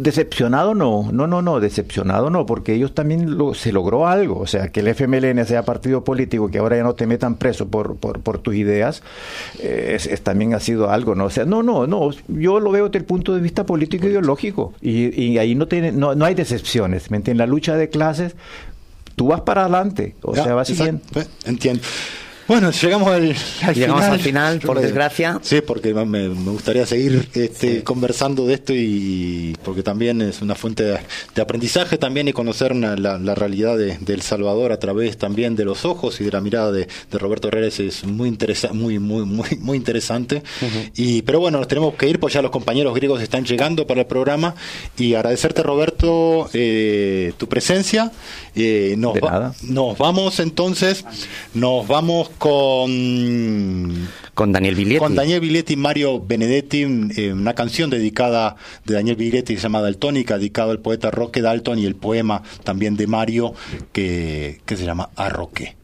[0.00, 4.46] decepcionado no, no, no, no, decepcionado no, porque ellos también lo- se logró algo, o
[4.48, 7.94] sea, que el FMLN sea partido político, que ahora ya no te metan preso por,
[7.96, 9.02] por, por tus ideas,
[9.60, 11.26] eh, es, es- también ha sido algo, ¿no?
[11.26, 14.74] O sea, no, no, no, yo lo veo desde el punto de vista político ideológico,
[14.82, 17.34] y, y ahí no, tiene, no, no hay decepciones, ¿me entiendes?
[17.34, 18.34] En la lucha de clases,
[19.14, 21.00] tú vas para adelante, o Ya, sea, vas siguiendo.
[21.14, 21.82] Eh, Entiendo.
[22.46, 24.12] Bueno, llegamos al, al Llegamos final.
[24.12, 25.38] al final, por desgracia.
[25.42, 30.54] Sí, porque me, me gustaría seguir este, conversando de esto y porque también es una
[30.54, 30.98] fuente de,
[31.34, 35.16] de aprendizaje también y conocer una- la, la realidad de, de El Salvador a través
[35.16, 38.74] también de los ojos y de la mirada de, de Roberto Herreres es muy interesa,
[38.74, 40.42] muy muy muy muy interesante.
[40.94, 44.00] Y pero bueno, nos tenemos que ir, pues ya los compañeros griegos están llegando para
[44.02, 44.54] el programa
[44.98, 48.12] y agradecerte Roberto eh, tu presencia.
[48.54, 51.04] Eh, nos, De va- nos vamos entonces,
[51.54, 54.98] nos vamos con Con Daniel Villetti.
[54.98, 56.82] con Daniel Villetti y Mario Benedetti,
[57.16, 61.40] eh, una canción dedicada de Daniel Villetti que se llama Daltónica, dedicado al poeta Roque
[61.42, 63.54] Dalton y el poema también de Mario
[63.92, 65.76] que, que se llama A Roque.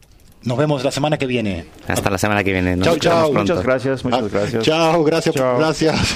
[0.43, 1.65] Nos vemos la semana que viene.
[1.87, 2.75] Hasta la semana que viene.
[2.75, 3.31] Nos Chao, chao.
[3.31, 3.53] pronto.
[3.53, 4.63] Muchas gracias, muchas Ah, gracias.
[4.63, 5.57] Chao, gracias, Chao.
[5.59, 6.15] gracias.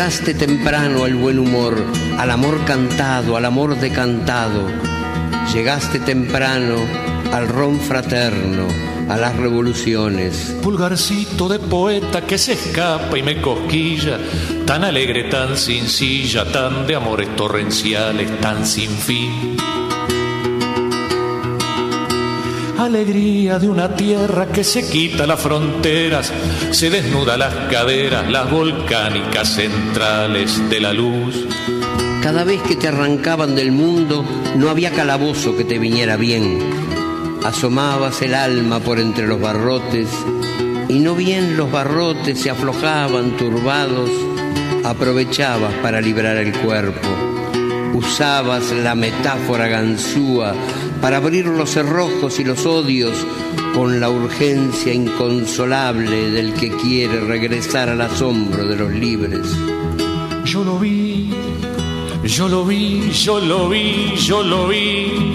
[0.00, 1.76] Llegaste temprano al buen humor,
[2.16, 4.66] al amor cantado, al amor decantado.
[5.52, 6.76] Llegaste temprano
[7.30, 8.66] al ron fraterno,
[9.10, 10.56] a las revoluciones.
[10.62, 14.18] Pulgarcito de poeta que se escapa y me cosquilla,
[14.64, 19.58] tan alegre, tan sencilla, tan de amores torrenciales, tan sin fin.
[22.80, 26.32] Alegría de una tierra que se quita las fronteras,
[26.70, 31.46] se desnuda las caderas, las volcánicas centrales de la luz.
[32.22, 34.24] Cada vez que te arrancaban del mundo,
[34.56, 36.58] no había calabozo que te viniera bien.
[37.44, 40.08] Asomabas el alma por entre los barrotes,
[40.88, 44.08] y no bien los barrotes se aflojaban turbados,
[44.84, 47.08] aprovechabas para librar el cuerpo.
[47.92, 50.54] Usabas la metáfora ganzúa
[51.00, 53.14] para abrir los cerrojos y los odios
[53.74, 59.46] con la urgencia inconsolable del que quiere regresar al asombro de los libres.
[60.44, 61.30] Yo lo vi,
[62.24, 65.32] yo lo vi, yo lo vi, yo lo vi.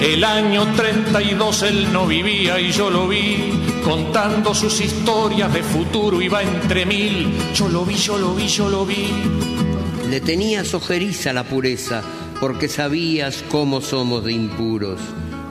[0.00, 6.20] El año 32 él no vivía y yo lo vi contando sus historias de futuro
[6.22, 7.32] iba entre mil.
[7.54, 9.08] Yo lo vi, yo lo vi, yo lo vi.
[10.08, 12.02] Le tenías ojeriza la pureza,
[12.42, 14.98] porque sabías cómo somos de impuros,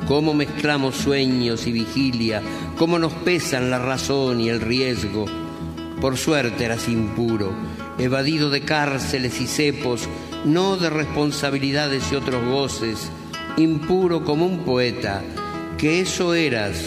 [0.10, 2.42] cómo mezclamos sueños y vigilia,
[2.78, 5.24] cómo nos pesan la razón y el riesgo.
[6.02, 7.54] Por suerte eras impuro,
[7.98, 10.10] evadido de cárceles y cepos,
[10.44, 13.10] no de responsabilidades y otros goces,
[13.56, 15.22] impuro como un poeta,
[15.78, 16.84] que eso eras,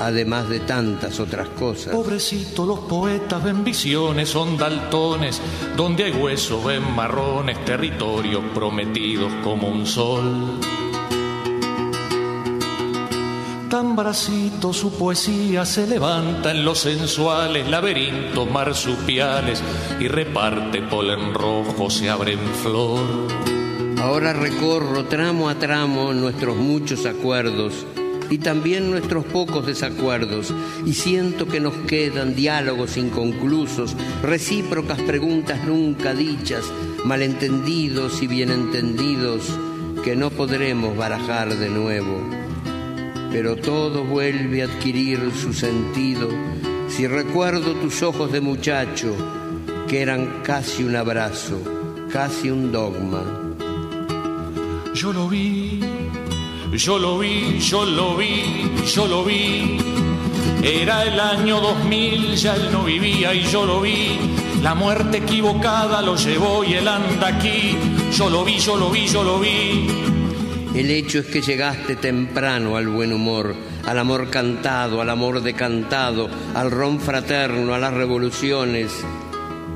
[0.00, 1.94] además de tantas otras cosas.
[1.94, 5.40] Pobrecito, los poetas ven visiones, son daltones,
[5.76, 10.60] donde hay huesos ven marrones, territorios prometidos como un sol.
[13.68, 19.60] Tan bracito su poesía se levanta en los sensuales laberintos marsupiales
[19.98, 23.00] y reparte polen rojo, se abre en flor.
[24.00, 27.84] Ahora recorro tramo a tramo nuestros muchos acuerdos
[28.30, 30.52] y también nuestros pocos desacuerdos
[30.84, 36.64] y siento que nos quedan diálogos inconclusos, recíprocas preguntas nunca dichas,
[37.04, 39.58] malentendidos y bien entendidos
[40.02, 42.20] que no podremos barajar de nuevo.
[43.32, 46.28] Pero todo vuelve a adquirir su sentido
[46.88, 49.14] si recuerdo tus ojos de muchacho
[49.88, 51.60] que eran casi un abrazo,
[52.12, 53.22] casi un dogma.
[54.94, 55.80] Yo lo vi,
[56.76, 59.78] yo lo vi, yo lo vi, yo lo vi.
[60.62, 64.18] Era el año 2000, ya él no vivía y yo lo vi.
[64.62, 67.76] La muerte equivocada lo llevó y él anda aquí.
[68.12, 69.86] Yo lo vi, yo lo vi, yo lo vi.
[70.74, 73.54] El hecho es que llegaste temprano al buen humor,
[73.86, 78.92] al amor cantado, al amor decantado, al ron fraterno, a las revoluciones,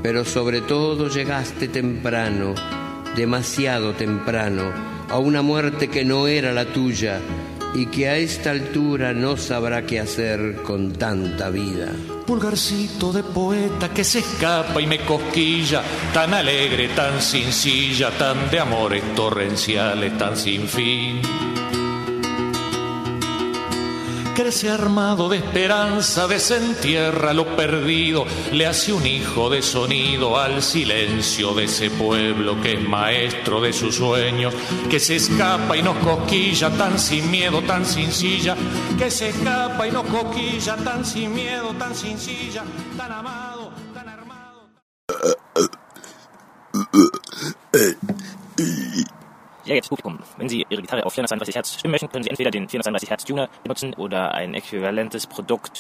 [0.03, 2.55] pero sobre todo llegaste temprano,
[3.15, 7.21] demasiado temprano, a una muerte que no era la tuya,
[7.75, 11.93] y que a esta altura no sabrá qué hacer con tanta vida.
[12.27, 15.83] Pulgarcito de poeta que se escapa y me cosquilla,
[16.13, 21.21] tan alegre, tan sencilla, tan de amores torrenciales, tan sin fin.
[24.39, 31.55] Crece armado de esperanza, desentierra lo perdido, le hace un hijo de sonido al silencio
[31.55, 34.55] de ese pueblo que es maestro de sus sueños,
[34.89, 38.57] que se escapa y nos cosquilla tan sin miedo, tan sin silla,
[38.97, 42.63] que se escapa y nos cosquilla tan sin miedo, tan sin silla,
[42.97, 44.69] tan amado, tan armado.
[49.69, 50.19] Ja, jetzt Publikum.
[50.39, 53.25] Wenn Sie Ihre Gitarre auf 432 Hertz stimmen möchten, können Sie entweder den 432 Hertz
[53.27, 55.79] Tuner benutzen oder ein äquivalentes Produkt.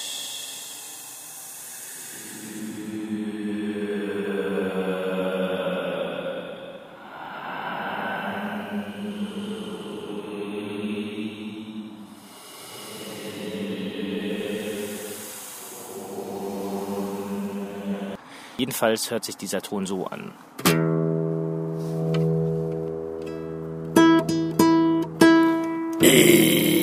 [18.59, 20.35] Jedenfalls hört sich dieser Ton so an.
[25.99, 26.78] Peace.